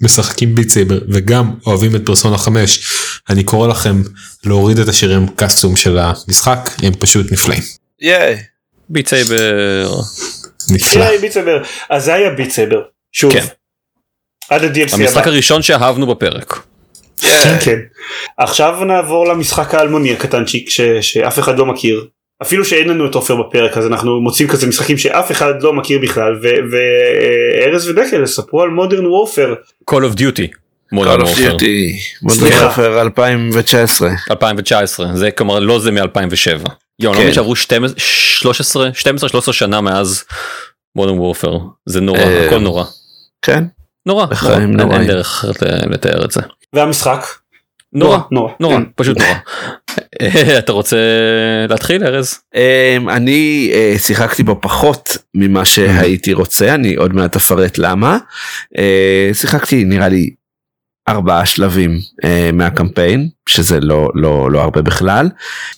[0.00, 2.88] משחקים Beat Saber וגם אוהבים את פרסונה 5
[3.30, 4.02] אני קורא לכם
[4.44, 7.62] להוריד את השירים custom של המשחק הם פשוט נפלאים.
[8.00, 8.36] ייי.
[8.88, 10.00] ביט סייבר.
[10.72, 11.04] נפלא.
[11.90, 13.44] אז זה היה Beat Saber שוב כן.
[14.50, 16.58] עד ה-DLC המשחק הבא הראשון שאהבנו בפרק.
[17.42, 17.78] כן כן
[18.38, 22.06] עכשיו נעבור למשחק האלמוני הקטנצ'יק ש- שאף אחד לא מכיר
[22.42, 25.98] אפילו שאין לנו את עופר בפרק אז אנחנו מוצאים כזה משחקים שאף אחד לא מכיר
[26.02, 26.40] בכלל
[27.62, 29.54] וארז ודקל ספרו על Modern Warfare
[29.90, 30.46] Call of Duty.
[30.48, 30.56] Call
[30.92, 31.56] Modern of Warfare.
[32.28, 32.74] סליחה.
[32.76, 34.10] Warfare 2019.
[34.30, 36.68] 2019 זה כלומר לא זה מ2007.
[37.02, 37.22] יואו, אני לא כן.
[37.22, 40.24] מבין שעברו 12 13 12 13 שנה מאז
[40.96, 42.84] Modern Warfare זה נורא אה, הכל נורא.
[43.42, 43.64] כן.
[44.06, 44.26] נורא.
[44.26, 45.08] בחיים נורא, אין- אין.
[45.10, 46.40] דרך אחרת ל- לתאר את זה.
[46.72, 47.26] והמשחק
[47.92, 48.18] נורא.
[48.30, 48.76] נורא נורא.
[48.76, 48.82] כן.
[48.96, 49.34] פשוט נורא.
[50.58, 50.96] אתה רוצה
[51.68, 52.38] להתחיל ארז?
[52.54, 58.18] Um, אני שיחקתי בו פחות ממה שהייתי רוצה אני עוד מעט אפרט למה
[59.32, 60.30] שיחקתי נראה לי
[61.08, 65.28] ארבעה שלבים uh, מהקמפיין שזה לא לא לא הרבה בכלל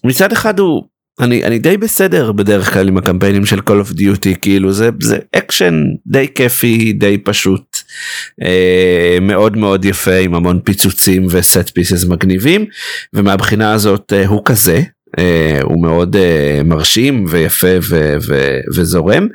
[0.05, 0.85] מצד אחד הוא
[1.21, 5.19] אני אני די בסדר בדרך כלל עם הקמפיינים של Call of Duty כאילו זה זה
[5.37, 7.77] אקשן די כיפי די פשוט
[8.41, 8.45] uh,
[9.21, 12.67] מאוד מאוד יפה עם המון פיצוצים ו set pieces מגניבים
[13.13, 14.83] ומהבחינה הזאת uh, הוא כזה
[15.19, 19.29] אה, הוא מאוד אה, מרשים ויפה ו- ו- וזורם.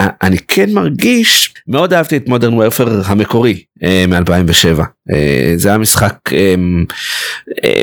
[0.00, 4.80] אה, אני כן מרגיש מאוד אהבתי את Modern Warfare המקורי אה, מ-2007
[5.56, 6.54] זה היה משחק אה,
[7.64, 7.82] אה,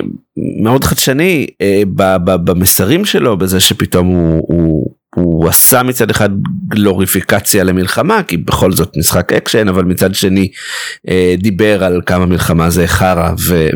[0.61, 6.29] מאוד חדשני אה, ב- ב- במסרים שלו בזה שפתאום הוא, הוא, הוא עשה מצד אחד
[6.67, 10.47] גלוריפיקציה למלחמה כי בכל זאת משחק אקשן אבל מצד שני
[11.09, 13.31] אה, דיבר על כמה מלחמה זה חרא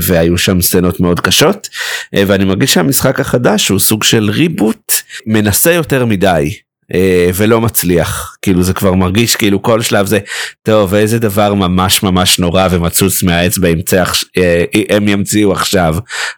[0.07, 1.69] והיו שם סצנות מאוד קשות
[2.15, 4.93] אה, ואני מרגיש שהמשחק החדש הוא סוג של reboot
[5.27, 6.53] מנסה יותר מדי.
[6.93, 8.37] אה, ולא מצליח.
[8.41, 10.19] כאילו זה כבר מרגיש כאילו כל שלב זה
[10.63, 14.03] טוב איזה דבר ממש ממש נורא ומצוץ מהאצבע ימצא
[14.37, 15.95] אה, הם ימציאו עכשיו.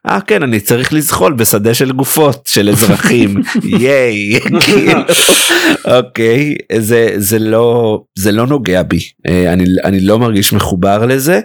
[0.08, 3.36] אה כן אני צריך לזחול בשדה של גופות של אזרחים.
[3.80, 5.02] ייי כאילו,
[5.86, 9.00] אוקיי זה זה לא זה לא נוגע בי.
[9.28, 11.40] אה, אני אני לא מרגיש מחובר לזה.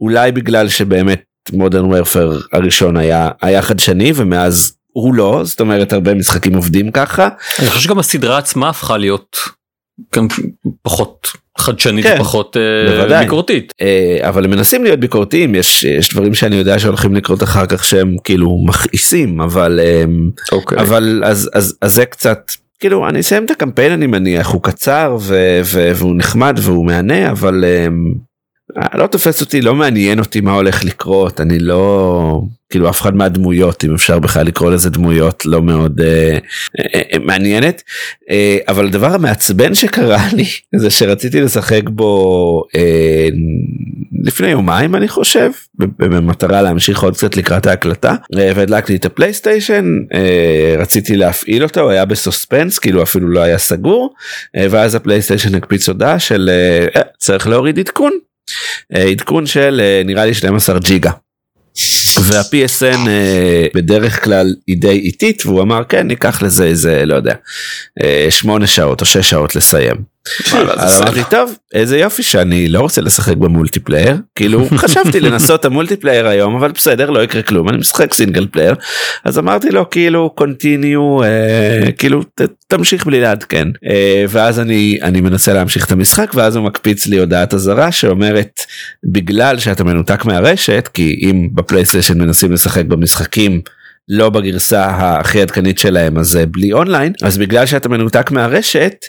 [0.00, 1.22] אולי בגלל שבאמת
[1.52, 7.28] מודרן ורפר הראשון היה היה חדשני ומאז הוא לא זאת אומרת הרבה משחקים עובדים ככה
[7.58, 9.36] אני חושב שגם הסדרה עצמה הפכה להיות
[10.14, 10.26] גם
[10.82, 11.28] פחות
[11.58, 13.24] חדשנית כן, ופחות אה, בוודאי.
[13.24, 13.72] ביקורתית.
[13.80, 17.84] אה, אבל הם מנסים להיות ביקורתיים יש יש דברים שאני יודע שהולכים לקרות אחר כך
[17.84, 20.78] שהם כאילו מכעיסים אבל אמ, אוקיי.
[20.78, 25.16] אבל אז אז אז זה קצת כאילו אני אסיים את הקמפיין אני מניח הוא קצר
[25.20, 28.18] ו, ו, והוא נחמד והוא מהנה אבל um,
[28.94, 33.84] לא תופס אותי לא מעניין אותי מה הולך לקרות אני לא כאילו אף אחד מהדמויות
[33.84, 37.82] אם אפשר בכלל לקרוא לזה דמויות לא מאוד uh, uh, מעניינת.
[38.22, 38.32] uh,
[38.68, 40.44] אבל הדבר המעצבן שקרה לי
[40.76, 43.34] זה שרציתי לשחק בו uh,
[44.24, 49.84] לפני יומיים אני חושב במטרה להמשיך עוד קצת לקראת ההקלטה אה, והדלקתי את הפלייסטיישן
[50.14, 54.14] אה, רציתי להפעיל אותו הוא היה בסוספנס כאילו אפילו לא היה סגור
[54.56, 58.12] אה, ואז הפלייסטיישן הקפיץ הודעה של אה, אה, צריך להוריד עדכון.
[58.12, 58.33] אה,
[58.92, 61.10] עדכון של אה, נראה לי 12 ג'יגה.
[62.20, 67.34] וה-PSN אה, בדרך כלל היא די איטית והוא אמר כן ניקח לזה איזה לא יודע
[68.02, 70.13] אה, שמונה שעות או שש שעות לסיים.
[70.52, 76.72] אמרתי טוב איזה יופי שאני לא רוצה לשחק במולטיפלייר כאילו חשבתי לנסות המולטיפלייר היום אבל
[76.72, 78.74] בסדר לא יקרה כלום אני משחק סינגל פלייר
[79.24, 82.22] אז אמרתי לו כאילו continue אה, כאילו
[82.68, 87.18] תמשיך בלי לעדכן אה, ואז אני אני מנסה להמשיך את המשחק ואז הוא מקפיץ לי
[87.18, 88.60] הודעת אזהרה שאומרת
[89.04, 93.60] בגלל שאתה מנותק מהרשת כי אם בפלייסטיישן מנסים לשחק במשחקים.
[94.08, 99.06] לא בגרסה הכי עדכנית שלהם אז בלי אונליין אז בגלל שאתה מנותק מהרשת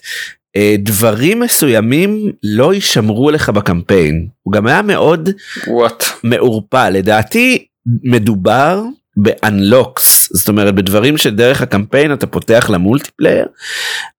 [0.78, 4.28] דברים מסוימים לא יישמרו לך בקמפיין.
[4.44, 5.30] הוא גם היה מאוד
[5.68, 6.04] וואט.
[6.24, 6.90] מעורפל.
[6.90, 7.66] לדעתי
[8.04, 8.82] מדובר
[9.18, 13.46] ב unlocks זאת אומרת בדברים שדרך הקמפיין אתה פותח למולטיפלייר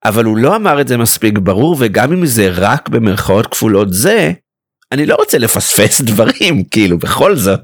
[0.05, 4.33] אבל הוא לא אמר את זה מספיק ברור וגם אם זה רק במרכאות כפולות זה
[4.93, 7.61] אני לא רוצה לפספס דברים כאילו בכל זאת.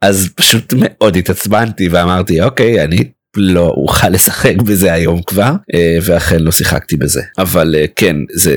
[0.00, 3.04] אז פשוט מאוד התעצבנתי ואמרתי אוקיי אני
[3.36, 8.56] לא אוכל לשחק בזה היום כבר אה, ואכן לא שיחקתי בזה אבל אה, כן זה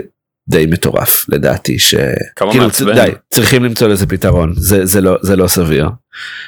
[0.49, 1.95] די מטורף לדעתי ש...
[2.35, 2.95] כמה כאילו, מעצבן.
[2.95, 5.89] די, צריכים למצוא לזה פתרון זה זה לא זה לא סביר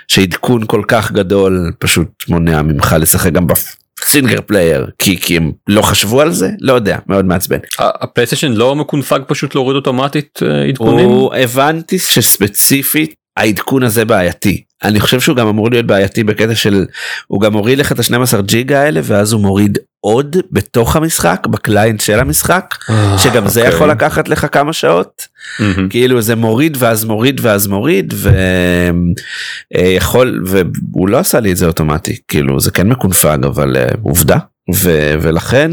[0.07, 3.47] שעדכון כל כך גדול פשוט מונע ממך לשחק גם
[4.01, 7.57] בסינגר פלייר כי כי הם לא חשבו על זה לא יודע מאוד מעצבן.
[7.79, 11.05] הפלייסטיישן לא מקונפג פשוט להוריד אוטומטית אה, עדכונים?
[11.05, 16.85] הוא הבנתי שספציפית העדכון הזה בעייתי אני חושב שהוא גם אמור להיות בעייתי בקטע של
[17.27, 22.01] הוא גם מוריד לך את ה-12 ג'יגה האלה ואז הוא מוריד עוד בתוך המשחק בקליינט
[22.01, 23.75] של המשחק אה, שגם זה אוקיי.
[23.75, 25.27] יכול לקחת לך כמה שעות.
[25.89, 28.13] כאילו זה מוריד ואז מוריד ואז מוריד
[29.73, 34.37] ויכול והוא לא עשה לי את זה אוטומטי כאילו זה כן מקונפג אבל uh, עובדה
[35.21, 35.71] ולכן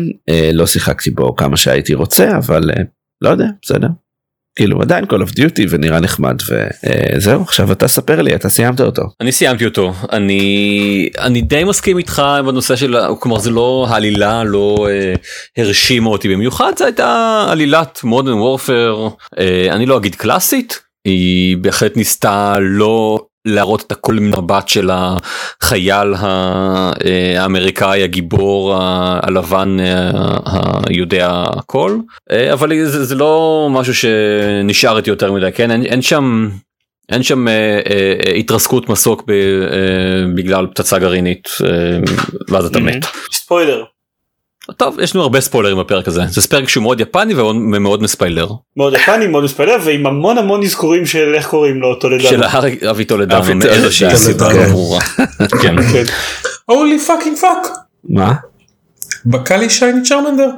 [0.53, 2.71] לא שיחקתי בו כמה שהייתי רוצה אבל
[3.23, 3.89] לא יודע בסדר.
[4.57, 9.03] כאילו עדיין Call of Duty ונראה נחמד וזהו עכשיו אתה ספר לי אתה סיימת אותו.
[9.21, 14.87] אני סיימתי אותו אני אני די מסכים איתך בנושא של כלומר זה לא העלילה לא
[14.91, 15.15] אה,
[15.57, 21.97] הרשימה אותי במיוחד זה הייתה עלילת מודרן וורפר אה, אני לא אגיד קלאסית היא בהחלט
[21.97, 28.75] ניסתה לא להראות את הכל מבט של החייל אה, האמריקאי הגיבור
[29.23, 30.11] הלבן אה,
[30.89, 31.99] היודע הכל
[32.31, 36.49] אה, אבל זה, זה לא משהו שנשאר איתי יותר מדי כן אין, אין שם
[37.13, 41.99] אין שם אה, אה, אה, התרסקות מסוק ב, אה, בגלל פצצה גרעינית אה,
[42.51, 43.07] ואז אתה מת.
[43.33, 43.85] ספוילר.
[44.77, 48.95] טוב יש לנו הרבה ספוילרים בפרק הזה זה פרק שהוא מאוד יפני ומאוד- מספיילר מאוד
[48.95, 52.29] יפני מאוד מספיילר ועם המון המון אזכורים של איך קוראים לו אותו לדעתי.
[52.29, 52.43] של
[52.91, 54.57] אבי טולדנו מאיזושהי טולדנו, סיבה כן.
[54.57, 55.01] לא ברורה.
[55.63, 55.83] כן.
[55.93, 56.05] כן.
[56.67, 57.69] holy fucking fuck.
[58.09, 58.33] מה?
[59.27, 60.51] basically shiny צ'רמנדר.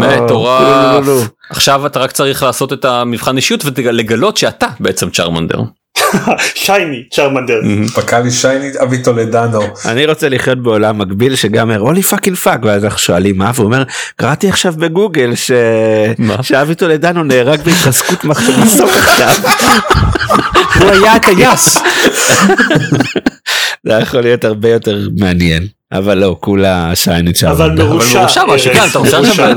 [0.00, 0.60] מטורף.
[0.62, 1.20] לא, לא, לא.
[1.50, 5.58] עכשיו אתה רק צריך לעשות את המבחן אישיות ולגלות שאתה בעצם צ'רמנדר.
[6.54, 7.60] shiny צ'רמנדר.
[7.96, 9.60] basically shiny אבי טולדנו.
[9.84, 13.64] אני רוצה לחיות בעולם מקביל שגם אומר holy fucking fuck ואז אנחנו שואלים מה והוא
[13.66, 13.82] אומר
[14.16, 15.50] קראתי עכשיו בגוגל ש...
[16.42, 19.28] שאבי טולדנו נהרג בהתרסקות מח- מסוק עכשיו.
[20.80, 21.78] הוא היה הטייס.
[23.86, 27.46] זה יכול להיות הרבה יותר מעניין אבל לא, כולה שיינית שם.
[27.46, 28.20] אבל אבל מרושע.
[28.20, 29.18] מרושע משהו, ארז, כן, אתה רוצה.
[29.18, 29.56] עכשיו,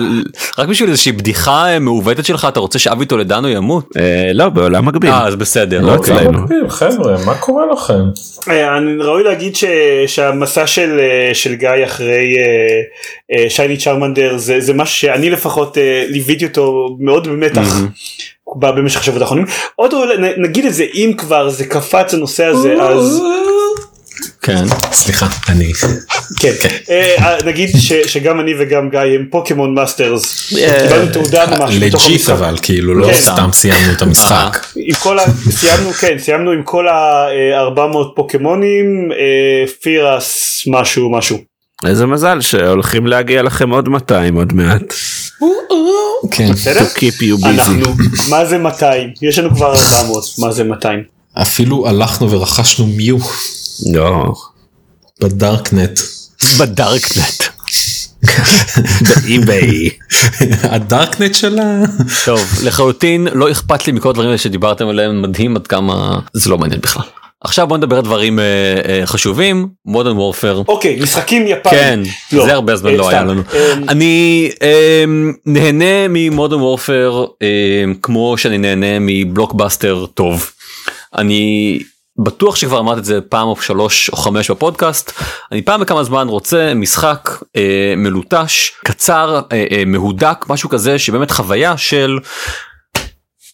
[0.57, 3.89] רק בשביל איזושהי בדיחה אה, מעוותת שלך אתה רוצה שאבי טולדנו ימות?
[3.97, 5.11] אה, לא, בעולם מקביל.
[5.11, 6.15] אה אז בסדר, לא אוקיי.
[6.15, 6.41] אצלנו.
[6.41, 8.03] מקביל, חבר'ה מה קורה לכם?
[8.49, 9.63] אה, אני ראוי להגיד ש,
[10.07, 12.81] שהמסע של, אה, של גיא אחרי אה,
[13.37, 17.75] אה, שייני צ'רמנדר זה, זה משהו שאני לפחות אה, ליוויתי אותו מאוד במתח
[18.59, 19.45] במשך השבועות האחרונים.
[19.75, 19.93] עוד
[20.37, 23.21] נגיד את זה אם כבר זה קפץ הנושא הזה אז
[24.43, 24.65] כן.
[24.91, 25.71] סליחה אני
[26.39, 26.51] כן
[26.89, 31.75] אה, אה, נגיד ש, שגם אני וגם גיא הם פוקימון masters אה, קיבלנו תעודה ממש
[31.75, 32.33] בתוך legit המשחק.
[32.33, 33.13] אבל כאילו לא כן.
[33.13, 34.65] סתם סיימנו את המשחק.
[34.75, 35.23] עם כל ה...
[35.51, 39.11] סיימנו כן סיימנו עם כל ה-400 פוקימונים
[39.81, 41.37] פירס משהו משהו.
[41.85, 44.93] איזה מזל שהולכים להגיע לכם עוד 200 עוד מעט.
[46.31, 46.51] כן.
[46.51, 46.79] בסדר?
[46.79, 46.95] אנחנו
[48.29, 53.17] מה זה 200 יש לנו כבר 400 מה זה 200 אפילו הלכנו ורכשנו מיו
[53.93, 54.33] לא.
[55.21, 55.99] ב darknet.
[56.59, 57.43] ב darknet.
[59.07, 59.89] באי-ביי.
[60.63, 61.81] הדארקנט שלה.
[62.25, 66.57] טוב, לחלוטין לא אכפת לי מכל הדברים האלה שדיברתם עליהם, מדהים עד כמה זה לא
[66.57, 67.05] מעניין בכלל.
[67.43, 68.43] עכשיו בוא נדבר על דברים אה,
[68.87, 70.63] אה, חשובים, מודרן וורפייר.
[70.67, 71.75] אוקיי משחקים יפנים.
[71.75, 71.99] כן,
[72.31, 73.23] לא, זה הרבה זמן אה, לא היה.
[73.23, 73.41] לנו.
[73.89, 75.03] אני אה,
[75.45, 77.47] נהנה ממודרן וורפייר אה,
[78.01, 80.51] כמו שאני נהנה מבלוקבאסטר טוב.
[81.15, 81.79] אני
[82.17, 85.11] בטוח שכבר אמרתי את זה פעם או שלוש או חמש בפודקאסט.
[85.51, 91.31] אני פעם בכמה זמן רוצה משחק אה, מלוטש, קצר, אה, אה, מהודק, משהו כזה שבאמת
[91.31, 92.19] חוויה של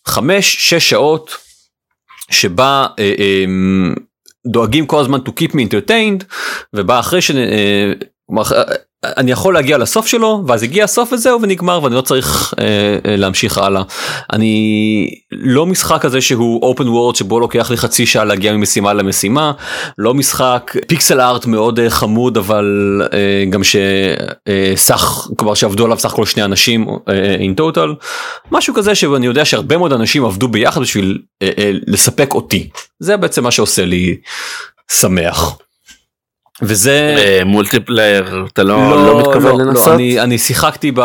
[0.07, 1.35] חמש, שש שעות
[2.31, 3.45] שבה אה, אה,
[4.47, 6.23] דואגים כל הזמן to keep me entertained
[6.73, 7.31] ובה אחרי ש...
[7.31, 7.93] אה,
[8.29, 8.75] כלומר, אה,
[9.17, 12.65] אני יכול להגיע לסוף שלו ואז הגיע הסוף וזהו ונגמר ואני לא צריך אה,
[13.05, 13.83] אה, להמשיך הלאה.
[14.33, 19.51] אני לא משחק כזה שהוא open world שבו לוקח לי חצי שעה להגיע ממשימה למשימה
[19.97, 26.13] לא משחק פיקסל ארט מאוד אה, חמוד אבל אה, גם שסך כלומר שעבדו עליו סך
[26.13, 28.05] הכל שני אנשים אה, in total
[28.51, 32.69] משהו כזה שאני יודע שהרבה מאוד אנשים עבדו ביחד בשביל אה, אה, לספק אותי
[32.99, 34.17] זה בעצם מה שעושה לי
[34.91, 35.57] שמח.
[36.61, 39.87] וזה מולטיפלייר אתה לא לא מתכוון לנסות?
[39.87, 40.99] אני, אני שיחקתי ב,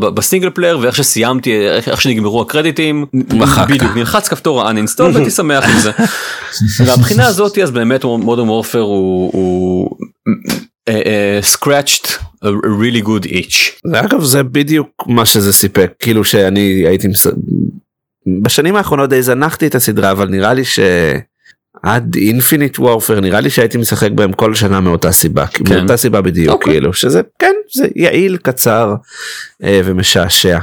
[0.00, 3.70] ב, בסינגל פלייר ואיך שסיימתי איך, איך שנגמרו הקרדיטים מחקת.
[3.70, 5.90] בדיוק נלחץ כפתור uninstall והייתי שמח עם זה.
[6.86, 9.90] מהבחינה הזאת אז באמת מודרן וורפייר הוא, הוא
[10.88, 12.06] uh, uh, scratched
[12.44, 12.48] a
[12.80, 13.88] really good itch.
[13.94, 17.26] אגב זה בדיוק מה שזה סיפק כאילו שאני הייתי מס...
[18.42, 20.62] בשנים האחרונות די זנחתי את הסדרה אבל נראה לי
[21.80, 25.78] שעד אינפיניט וורפייר נראה לי שהייתי משחק בהם כל שנה מאותה סיבה כן.
[25.78, 26.72] מאותה סיבה בדיוק אוקיי.
[26.72, 28.94] כאילו שזה כן זה יעיל קצר
[29.64, 30.58] אה, ומשעשע.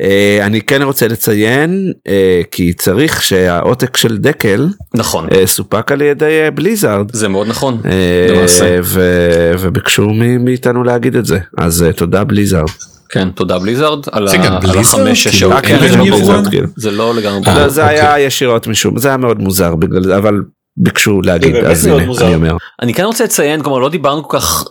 [0.00, 6.02] אה, אני כן רוצה לציין אה, כי צריך שהעותק של דקל נכון אה, סופק על
[6.02, 7.14] ידי אה, בליזארד.
[7.14, 7.80] זה מאוד נכון.
[7.84, 8.78] אה, למעשה.
[8.82, 10.08] ו- וביקשו
[10.40, 12.68] מאיתנו להגיד את זה אז אה, תודה בליזארד.
[13.12, 15.00] כן תודה בליזארד על, זה על בליזארד?
[15.00, 15.52] החמש שש כאילו, שעות.
[15.52, 16.68] אה, כן, זה לא כאילו.
[16.76, 17.40] זה לא לגמרי.
[17.46, 18.00] אה, לא, זה אוקיי.
[18.00, 20.34] היה ישירות משום זה היה מאוד מוזר בגלל זה אבל
[20.76, 22.04] ביקשו להגיד אז הנה.
[22.20, 24.64] אני אומר אני כן רוצה לציין כלומר לא דיברנו כל כך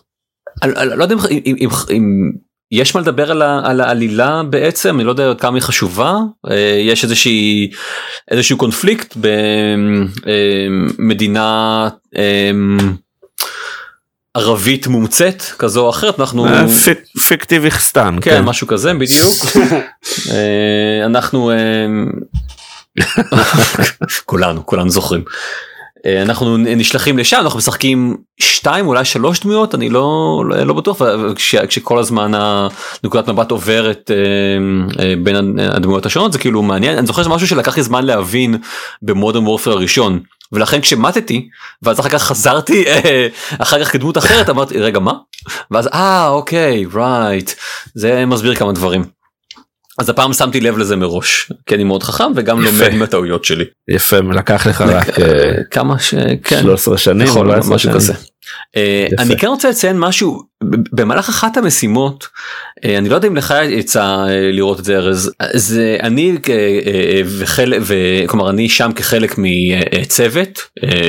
[0.65, 1.15] לא יודע
[1.91, 2.31] אם,
[2.71, 6.17] יש מה לדבר על, ה, על העלילה בעצם אני לא יודע כמה היא חשובה
[6.51, 7.69] אה, יש איזושהי
[8.31, 9.17] איזשהו קונפליקט
[10.99, 11.89] במדינה
[14.33, 18.43] ערבית מומצאת כזו או אחרת אנחנו אה, פיק- פיקטיביכסטן כן כן.
[18.43, 19.35] משהו כזה בדיוק.
[20.31, 21.85] אה, אנחנו אה,
[24.25, 25.23] כולנו כולנו זוכרים
[26.05, 31.55] אנחנו נשלחים לשם אנחנו משחקים שתיים אולי שלוש דמויות אני לא לא, לא בטוח וכש,
[31.55, 34.15] כשכל הזמן הנקודת מבט עוברת אה,
[35.03, 38.55] אה, בין הדמויות השונות זה כאילו מעניין אני זוכר משהו שלקח לי זמן להבין
[39.01, 40.19] במודרן וורפר הראשון
[40.51, 41.49] ולכן כשמטתי
[41.81, 43.27] ואז אחר כך חזרתי אה,
[43.57, 45.13] אחר כך כדמות אחרת אמרתי רגע מה
[45.71, 47.51] ואז אה אוקיי רייט
[47.95, 49.20] זה מסביר כמה דברים.
[50.01, 52.85] אז הפעם שמתי לב לזה מראש כי אני מאוד חכם וגם יפה.
[52.85, 53.65] לומד מהטעויות שלי.
[53.89, 57.91] יפה לקח לך רק אה, כמה שכן 13 שנים 14 משהו.
[57.93, 58.13] כזה.
[58.77, 59.21] אה, יפה.
[59.23, 60.43] אני כן רוצה לציין משהו
[60.91, 62.27] במהלך אחת המשימות
[62.85, 66.37] אה, אני לא יודע אם לך יצא אה, לראות את זה ארז זה אני
[67.25, 70.59] וחלק וכלומר אני שם כחלק מצוות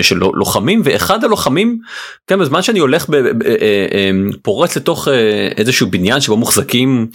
[0.03, 1.78] של לו- לוחמים ואחד הלוחמים
[2.26, 3.07] כן בזמן שאני הולך
[4.43, 5.09] פורץ לתוך
[5.57, 7.07] איזשהו בניין שבו מוחזקים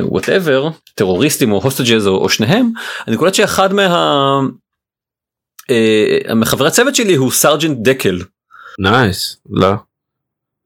[0.00, 2.70] whatever טרוריסטים או hostages או, או שניהם
[3.08, 4.40] אני קולט שאחד מה.
[6.36, 8.18] מחברי הצוות שלי הוא sergeant דקל
[8.78, 9.74] nice לא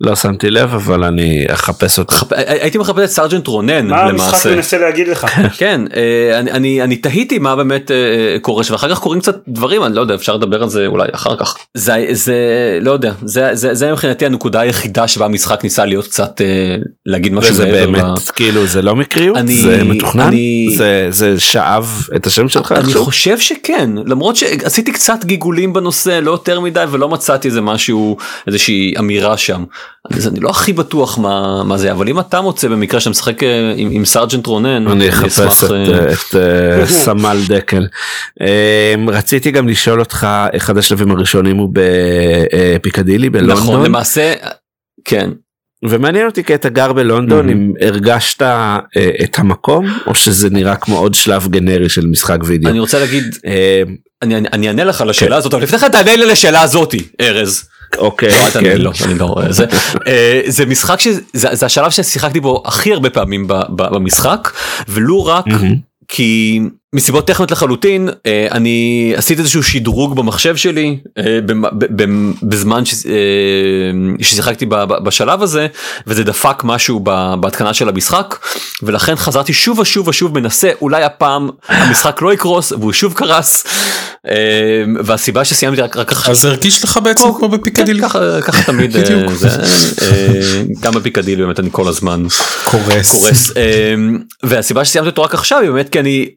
[0.00, 2.14] לא שמתי לב אבל אני אחפש אותו.
[2.16, 4.54] חפ- הייתי מחפש את sergeant רונן מה המשחק למעשה.
[4.54, 5.26] מנסה להגיד לך?
[5.58, 7.96] כן, אה, אני, אני, אני תהיתי מה באמת אה,
[8.42, 11.08] קורה שם, ואחר כך קורים קצת דברים, אני לא יודע, אפשר לדבר על זה אולי
[11.12, 11.56] אחר כך.
[11.74, 12.34] זה, זה
[12.82, 16.76] לא יודע, זה, זה, זה מבחינתי הנקודה היחידה שבה המשחק ניסה להיות קצת, אה,
[17.06, 21.06] להגיד משהו וזה מעבר באמת ל- כאילו זה לא מקריות אני- זה מתוכנן אני- זה
[21.10, 23.04] זה שאב את השם שלך אני עכשיו?
[23.04, 28.94] חושב שכן, למרות שעשיתי קצת גיגולים בנושא, לא יותר מדי, ולא מצאתי איזה משהו, איזושהי
[28.98, 29.64] אמירה שם.
[30.10, 33.42] אז אני לא הכי בטוח מה, מה זה, אבל אם אתה מוצא במקרה שאתה משחק
[33.42, 37.86] אה, עם, עם סרג'נט רונן, אני אחפש אשמח, את, אה, אה, את סמל דקל.
[38.40, 40.26] אה, רציתי גם לשאול אותך
[40.56, 44.34] אחד השלבים הראשונים הוא בפיקדילי נכון, בלונדון למעשה,
[45.04, 45.30] כן.
[45.84, 47.52] ומעניין אותי כי אתה גר בלונדון Mhm.
[47.52, 48.78] אם הרגשת אה,
[49.24, 52.70] את המקום או שזה נראה כמו עוד שלב גנרי של משחק וידאו.
[52.70, 53.82] אני רוצה להגיד, אה,
[54.22, 57.08] אני, אני, אני אענה לך על השאלה הזאת, אבל לפני כן תענה לי לשאלה הזאתי,
[57.20, 57.64] ארז.
[57.96, 58.76] אוקיי, לא, אל תענה כן.
[58.76, 59.66] לי, לא, אני לא, זה,
[60.06, 64.52] אה, זה משחק שזה זה השלב ששיחקתי בו הכי הרבה פעמים ב- ב- במשחק,
[64.88, 65.44] ולו רק.
[66.08, 66.60] כי
[66.94, 71.38] מסיבות טכניות לחלוטין אה, אני עשיתי איזשהו שדרוג במחשב שלי אה,
[72.42, 73.12] בזמן אה,
[74.22, 74.66] ששיחקתי
[75.04, 75.66] בשלב הזה
[76.06, 77.00] וזה דפק משהו
[77.40, 78.38] בהתקנה של המשחק
[78.82, 83.64] ולכן חזרתי שוב ושוב ושוב מנסה אולי הפעם המשחק לא יקרוס והוא שוב קרס
[85.04, 86.32] והסיבה שסיימתי רק, עכשיו.
[86.32, 88.00] אז הרגיש לך בעצם כמו- בפיקדילי.
[88.00, 88.08] כן,
[88.42, 88.96] ככה, תמיד
[90.82, 92.26] גם בפיקדילי באמת אני כל הזמן
[92.64, 93.52] קורס.
[94.42, 96.28] והסיבה שסיימתי אותו רק עכשיו היא באמת כי אני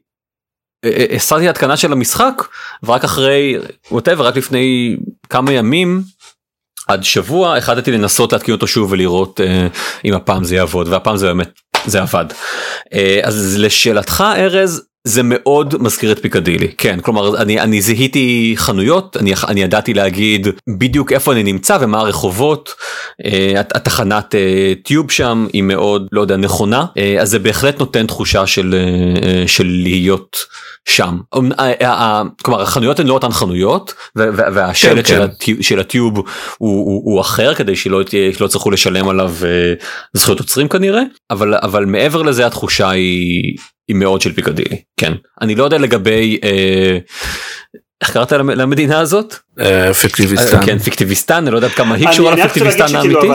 [1.16, 2.42] הסרתי התקנה של המשחק
[2.82, 3.56] ורק אחרי
[3.90, 4.96] ווטאבר רק לפני
[5.30, 6.02] כמה ימים
[6.88, 9.66] עד שבוע החלטתי לנסות להתקין אותו שוב ולראות אה,
[10.04, 11.50] אם הפעם זה יעבוד והפעם זה באמת
[11.86, 12.24] זה עבד.
[12.94, 16.68] אה, אז לשאלתך ארז זה מאוד מזכיר את פיקדילי.
[16.78, 20.46] כן כלומר אני אני זיהיתי חנויות אני אני ידעתי להגיד
[20.78, 22.74] בדיוק איפה אני נמצא ומה הרחובות.
[23.58, 26.84] הת- התחנת אה, טיוב שם היא מאוד לא יודע נכונה.
[26.96, 30.36] אה, אז זה בהחלט נותן תחושה של אה, של להיות
[30.88, 31.18] שם.
[31.38, 31.50] אמ,
[32.42, 35.22] כלומר החנויות הן לא אותן חנויות והשלט כן, של כן.
[35.22, 36.24] הטיוב- של הטיוב הוא,
[36.58, 38.00] הוא, הוא אחר כדי שלא
[38.32, 39.72] שלא יצטרכו לשלם עליו אה,
[40.14, 43.56] זכויות יוצרים כנראה אבל אבל מעבר לזה התחושה היא
[43.88, 45.12] היא מאוד של פיקדילי כן.
[45.40, 46.98] אני לא יודע לגבי אה,
[48.00, 49.34] איך קראת למ- למדינה הזאת
[50.00, 50.58] פיקטיביסטן.
[50.58, 53.30] אה, כן פיקטיביסטן אני לא יודע עד כמה היא קשורה לפיקטיביסטן האמיתית.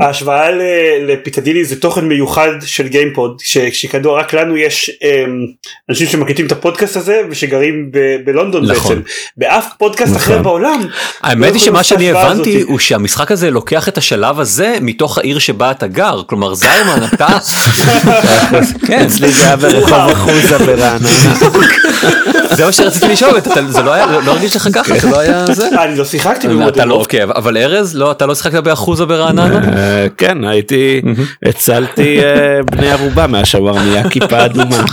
[0.00, 0.62] ההשוואה ל-
[1.06, 3.36] לפיקדילי זה תוכן מיוחד של גיימפוד
[3.72, 5.46] שכידוע רק לנו יש אמ,
[5.90, 7.90] אנשים שמקליטים את הפודקאסט הזה ושגרים
[8.24, 8.96] בלונדון נכון.
[8.96, 10.42] בעצם באף פודקאסט אחר נכון.
[10.42, 10.80] בעולם.
[11.22, 12.60] האמת לא היא יכול שמה שאני הבנתי.
[12.60, 17.26] הוא שהמשחק הזה לוקח את השלב הזה מתוך העיר שבה אתה גר כלומר זיימן אתה
[18.86, 21.08] כן אצלי זה היה ברחוב אחוזה ברעננה.
[22.56, 25.68] זה מה שרציתי לשאול זה לא היה לא הרגיש לך ככה זה לא היה זה.
[25.76, 26.90] אה, אני לא שיחקתי אתה לא במודל.
[26.90, 31.02] אוקיי אבל ארז לא אתה לא שיחקת באחוזה ברעננה אה, כן הייתי
[31.42, 34.84] הצלתי אה, בני ערובה מהשווארמיה כיפה אדומה.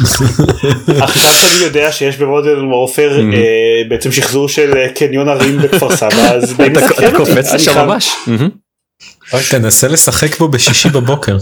[0.88, 3.22] עכשיו שאני יודע שיש במודרן וורפר
[3.90, 7.12] בעצם שחזור של קניון הרים בכפר סבא אז אתה.
[7.18, 8.16] קופץ אני לשם ממש.
[9.34, 11.38] רק תנסה לשחק בו בשישי בבוקר.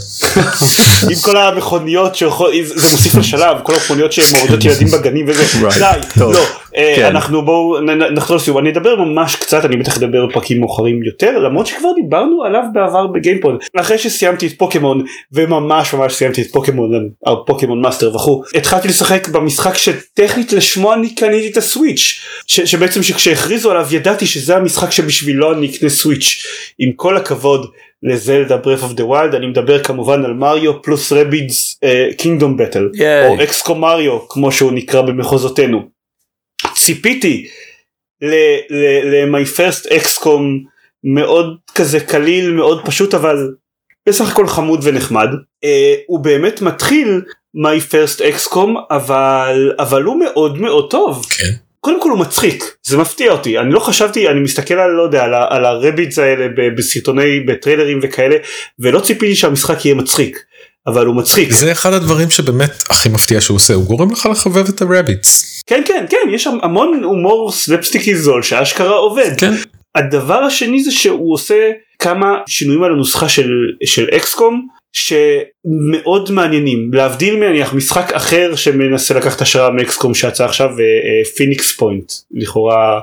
[1.09, 5.43] עם כל המכוניות שיכול זה מוסיף לשלב כל המכוניות שמורידות ילדים בגנים וזה.
[5.79, 5.99] די.
[6.19, 6.45] לא
[6.77, 7.05] אה, כן.
[7.05, 7.77] אנחנו בואו
[8.11, 12.43] נחזור לסיום אני אדבר ממש קצת אני בטח אדבר בפרקים מאוחרים יותר למרות שכבר דיברנו
[12.43, 18.43] עליו בעבר בגיימפוד אחרי שסיימתי את פוקימון וממש ממש סיימתי את פוקימון הפוקימון master וכו'
[18.55, 24.55] התחלתי לשחק במשחק שטכנית לשמו אני קניתי את הסוויץ' ש, שבעצם שכשהכריזו עליו ידעתי שזה
[24.55, 26.45] המשחק שבשבילו אני אקנה סוויץ'
[26.79, 27.65] עם כל הכבוד
[28.03, 31.79] לזלדה ברת' אוף דה ווילד אני מדבר כמובן על מריו פלוס רבידס
[32.17, 32.89] קינגדום בטל.
[32.93, 33.27] יאיי.
[33.27, 35.81] או אקסקום מריו כמו שהוא נקרא במחוזותינו.
[36.75, 37.47] ציפיתי
[38.21, 40.41] ל-my first XCOM
[41.03, 43.53] מאוד כזה קליל מאוד פשוט אבל
[44.09, 45.67] בסך הכל חמוד ונחמד uh,
[46.07, 47.21] הוא באמת מתחיל
[47.57, 51.25] my first XCOM אבל אבל הוא מאוד מאוד טוב.
[51.25, 51.51] כן.
[51.82, 55.23] קודם כל הוא מצחיק זה מפתיע אותי אני לא חשבתי אני מסתכל על לא יודע
[55.23, 58.36] על, על הרביטס האלה בסרטוני בטריילרים וכאלה
[58.79, 60.43] ולא ציפיתי שהמשחק יהיה מצחיק
[60.88, 64.67] אבל הוא מצחיק זה אחד הדברים שבאמת הכי מפתיע שהוא עושה הוא גורם לך לחבב
[64.69, 65.61] את הרביטס.
[65.67, 69.53] כן כן כן יש שם המון הומור סלפסטיקי זול שאשכרה עובד כן.
[69.95, 73.49] הדבר השני זה שהוא עושה כמה שינויים על הנוסחה של
[73.86, 80.69] של אקסקום שמאוד מעניינים להבדיל מנניח משחק אחר שמנסה לקחת השראה מאקסקום שיצא עכשיו
[81.37, 82.99] פיניקס פוינט לכאורה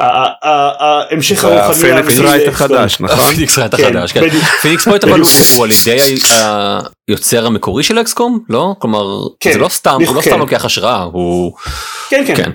[0.00, 1.90] ה- ה- ה- ההמשך הרוחני
[2.20, 2.48] right.
[2.48, 3.24] החדש נכון?
[3.34, 4.20] פיניקס רייט החדש, כן.
[4.20, 4.44] בדיוק.
[4.44, 6.18] פיניקס פוינט אבל הוא על ידי
[7.08, 9.04] היוצר המקורי של אקסקום לא כלומר
[9.40, 10.30] כן, זה לא סתם הוא לא כן.
[10.30, 11.52] סתם לוקח השראה הוא
[12.10, 12.50] כן כן כן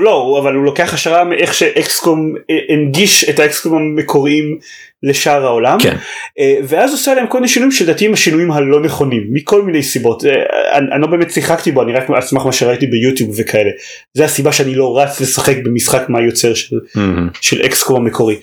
[0.00, 4.58] לא אבל הוא לוקח השראה מאיך שאקסקום אה, הנגיש את האקסקום המקוריים
[5.02, 5.96] לשאר העולם כן.
[6.38, 10.24] אה, ואז עושה להם כל מיני שינויים שלדעתי הם השינויים הלא נכונים מכל מיני סיבות
[10.24, 10.32] אה,
[10.78, 13.70] אני, אני לא באמת שיחקתי בו אני רק על סמך מה שראיתי ביוטיוב וכאלה
[14.14, 17.28] זה הסיבה שאני לא רץ לשחק במשחק מהיוצר של מהמם.
[17.40, 18.36] של אקסקום המקורי.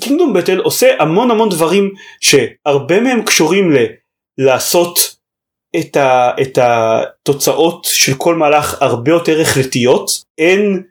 [0.00, 1.90] קינגדום בטל עושה המון המון דברים
[2.20, 3.76] שהרבה מהם קשורים ל...
[4.38, 5.16] לעשות
[5.80, 6.30] את, ה...
[6.42, 10.10] את התוצאות של כל מהלך הרבה יותר החלטיות.
[10.38, 10.82] אין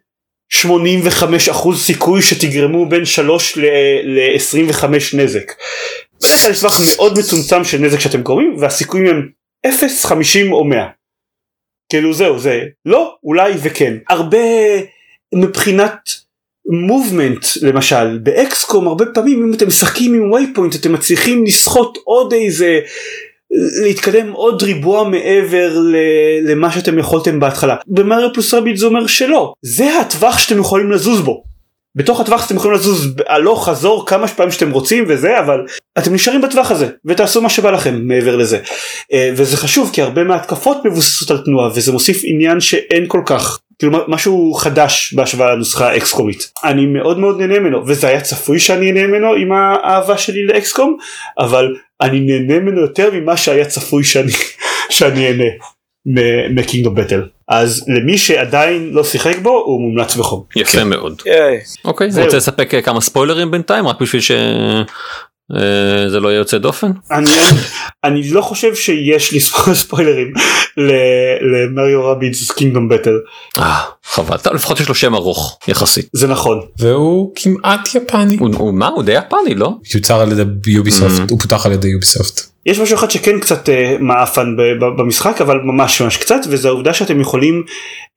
[0.56, 5.52] 85% סיכוי שתגרמו בין 3 ל-25 נזק.
[6.22, 9.30] בדרך כלל טווח מאוד מצומצם של נזק שאתם גורמים והסיכויים הם
[9.68, 10.88] 0, 50 או 100.
[11.90, 14.38] כאילו זהו זה לא אולי וכן הרבה
[15.36, 16.10] מבחינת
[16.66, 22.80] מובמנט למשל באקסקום הרבה פעמים אם אתם משחקים עם וייפוינט אתם מצליחים לסחוט עוד איזה
[23.84, 25.96] להתקדם עוד ריבוע מעבר ל-
[26.52, 27.76] למה שאתם יכולתם בהתחלה.
[27.88, 29.54] במריו פלוס רביט זה אומר שלא.
[29.62, 31.44] זה הטווח שאתם יכולים לזוז בו.
[31.96, 35.60] בתוך הטווח שאתם יכולים לזוז הלוך חזור כמה פעמים שאתם רוצים וזה אבל
[35.98, 38.60] אתם נשארים בטווח הזה ותעשו מה שבא לכם מעבר לזה.
[39.14, 43.60] אה, וזה חשוב כי הרבה מההתקפות מבוססות על תנועה וזה מוסיף עניין שאין כל כך
[43.82, 48.92] כאילו משהו חדש בהשוואה לנוסחה האקסקומית אני מאוד מאוד נהנה ממנו וזה היה צפוי שאני
[48.92, 50.98] נהנה ממנו עם האהבה שלי לאקסקום
[51.40, 54.32] אבל אני נהנה ממנו יותר ממה שהיה צפוי שאני
[54.90, 55.46] שאני אהנה
[56.50, 60.44] מקינגדום בטל אז למי שעדיין לא שיחק בו הוא מומלץ בחום.
[60.56, 61.22] יפה מאוד.
[61.86, 62.26] אוקיי, זהו.
[62.26, 64.22] רוצה לספק אה, כמה ספוילרים בינתיים רק בשביל
[65.58, 66.92] שזה לא יהיה יוצא דופן?
[67.12, 67.30] אני,
[68.04, 70.34] אני לא חושב שיש לי ספו- ספוילרים
[71.42, 73.20] למריו רביץ קינגדום בטל
[73.58, 73.80] אה,
[74.12, 76.10] חבל, טוב, לפחות יש לו שם ארוך יחסית.
[76.14, 78.38] זה נכון והוא כמעט יפני.
[78.40, 78.88] הוא- הוא מה?
[78.88, 79.72] הוא די יפני לא?
[79.96, 82.42] יוצר על ידי יוביסופט, הוא פותח על ידי יוביסופט.
[82.66, 86.68] יש משהו אחד שכן קצת אה, מעפן ב- ב- במשחק אבל ממש ממש קצת וזה
[86.68, 87.64] העובדה שאתם יכולים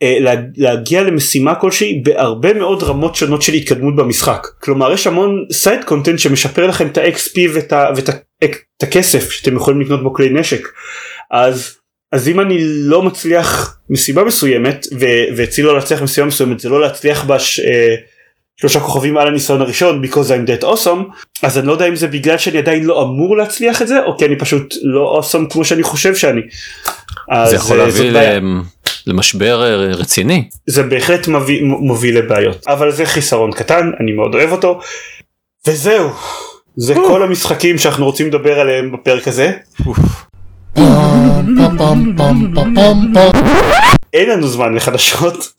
[0.02, 5.44] אה, לה, להגיע למשימה כלשהי בהרבה מאוד רמות שונות של התקדמות במשחק כלומר יש המון
[5.52, 7.72] סייד קונטנט שמשפר לכם את ה-XP ואת,
[8.82, 10.68] הכסף שאתם יכולים לקנות בו כלי נשק
[11.30, 11.70] אז
[12.14, 16.80] אז אם אני לא מצליח מסיבה מסוימת ו- ואצלי לא להצליח מסיבה מסוימת זה לא
[16.80, 17.60] להצליח בש...
[17.60, 17.94] אה,
[18.56, 22.06] שלושה כוכבים על הניסיון הראשון because I'm that awesome אז אני לא יודע אם זה
[22.08, 25.64] בגלל שאני עדיין לא אמור להצליח את זה או כי אני פשוט לא awesome כמו
[25.64, 26.40] שאני חושב שאני.
[27.44, 28.12] זה יכול אה, להביא
[29.06, 30.48] למשבר אה, רציני.
[30.66, 32.64] זה בהחלט מביא, מוביל לבעיות.
[32.68, 34.80] אבל זה חיסרון קטן אני מאוד אוהב אותו.
[35.66, 36.10] וזהו.
[36.76, 39.52] זה כל המשחקים שאנחנו רוצים לדבר עליהם בפרק הזה
[44.12, 45.52] אין לנו זמן לחדשות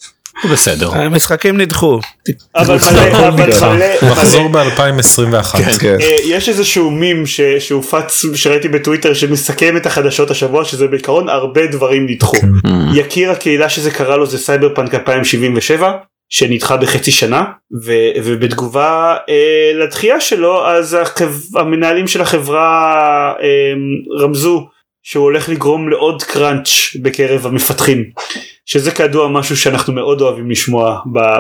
[0.52, 0.90] בסדר.
[0.96, 2.00] המשחקים נדחו.
[2.56, 3.30] אבל מלא אבל
[3.74, 5.58] מלא נחזור מלא ב-2021.
[5.80, 5.98] כן.
[6.02, 11.66] אה, יש איזשהו מים ש- שהופץ שראיתי בטוויטר שמסכם את החדשות השבוע שזה בעיקרון הרבה
[11.68, 12.38] דברים נדחו.
[12.38, 12.68] Mm.
[12.96, 15.92] יקיר הקהילה שזה קרה לו זה סייבר פאנק 2077
[16.30, 17.44] שנדחה בחצי שנה
[17.86, 17.92] ו-
[18.24, 19.36] ובתגובה אה,
[19.84, 22.94] לדחייה שלו אז החב- המנהלים של החברה
[23.42, 23.74] אה,
[24.20, 24.68] רמזו
[25.08, 26.70] שהוא הולך לגרום לעוד קראנץ'
[27.02, 28.04] בקרב המפתחים
[28.66, 31.00] שזה כידוע משהו שאנחנו מאוד אוהבים לשמוע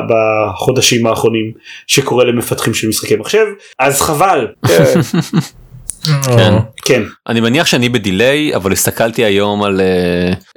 [0.09, 1.51] בחודשים האחרונים
[1.88, 3.45] שקורה למפתחים של משחקי מחשב
[3.80, 4.47] אז חבל
[6.24, 6.57] כן.
[6.86, 9.82] כן אני מניח שאני בדיליי אבל הסתכלתי היום על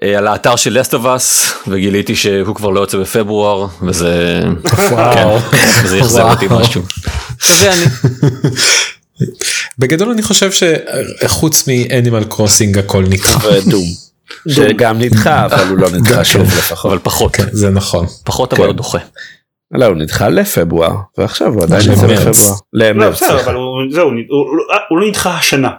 [0.03, 4.41] אה, על האתר של לסט אוף אס וגיליתי שהוא כבר לא יוצא בפברואר וזה
[4.91, 5.39] וואו.
[5.85, 6.83] זה אכזב אותי משהו.
[7.41, 7.85] זה אני.
[9.79, 13.49] בגדול אני חושב שחוץ מאנימל קרוסינג הכל נדחה.
[13.67, 13.85] ודום.
[14.49, 16.93] שגם נדחה אבל הוא לא נדחה שוב לפחות.
[16.93, 18.07] אבל פחות כן, זה נכון.
[18.25, 18.67] פחות אבל כן.
[18.67, 18.99] לא דוחה.
[19.71, 22.27] לא הוא נדחה לפברואר ועכשיו הוא עדיין למרץ.
[22.27, 22.55] בפברואר.
[22.73, 23.15] לא, למרץ.
[23.15, 23.45] בסדר סליחה.
[23.45, 24.47] אבל הוא, זהו הוא, הוא,
[24.89, 25.71] הוא לא נדחה השנה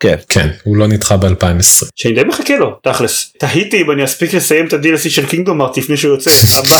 [0.00, 0.16] כן.
[0.28, 1.84] כן, הוא לא נדחה ב-2020.
[1.96, 5.78] שאני די מחכה לו תכלס תהיתי אם אני אספיק לסיים את ה-DLC של קינגדום ארט
[5.78, 6.76] לפני שהוא יוצא אבל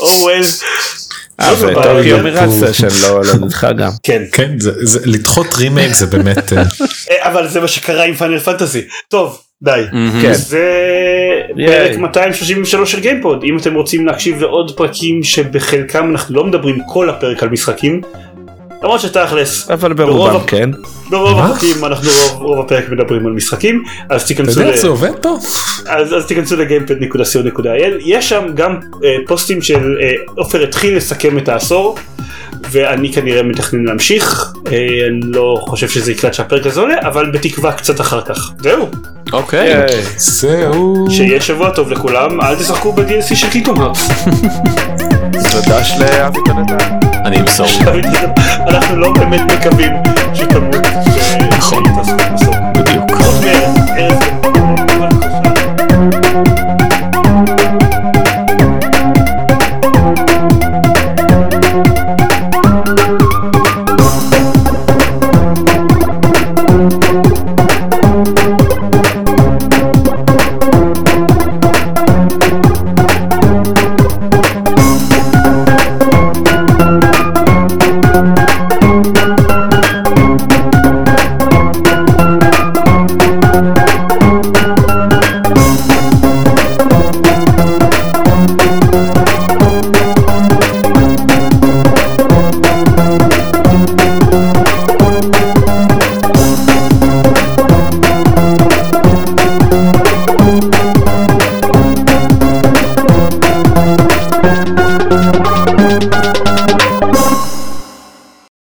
[0.00, 0.40] או וול אה
[1.40, 2.22] וטוקיו הבעיה.
[2.22, 3.90] מירצה שלא לא נדחה גם.
[4.02, 6.52] כן כן, זה- זה- לדחות רימייק זה באמת...
[6.52, 6.62] אה,
[7.10, 9.82] אה, אבל זה מה שקרה עם פאנל פנטזי טוב די
[10.22, 10.32] כן.
[10.34, 10.64] זה
[11.56, 11.68] ייי.
[11.68, 17.10] פרק 233 של גיימפוד אם אתם רוצים להקשיב לעוד פרקים שבחלקם אנחנו לא מדברים כל
[17.10, 18.00] הפרק על משחקים
[18.84, 20.70] למרות שתכלס אבל ברוב ברובם כן.
[21.10, 21.38] ברוב?
[21.38, 25.10] החוקים אנחנו רוב, רוב הפרק מדברים על משחקים אז אתה תיכנסו יודע ל- זה עובד
[25.22, 25.38] פה?
[25.88, 31.48] אז, אז תיכנסו לגיימפד.co.il יש שם גם אה, פוסטים של אה, עופר התחיל לסכם את
[31.48, 31.98] העשור
[32.70, 34.72] ואני כנראה מתכנן להמשיך אה,
[35.08, 38.88] אני לא חושב שזה יקרה עד שהפרק הזה עולה אבל בתקווה קצת אחר כך זהו
[39.32, 39.86] אוקיי.
[40.16, 41.06] זהו.
[41.10, 44.08] שיהיה שבוע טוב לכולם אל תשחקו ב-DLC של הארטס
[45.32, 46.98] תודה לאבי תנתן.
[47.24, 47.66] אני אמסור.
[48.68, 49.92] אנחנו לא באמת מקווים
[50.34, 50.86] שתמות
[51.58, 51.82] נכון.
[52.72, 53.10] בדיוק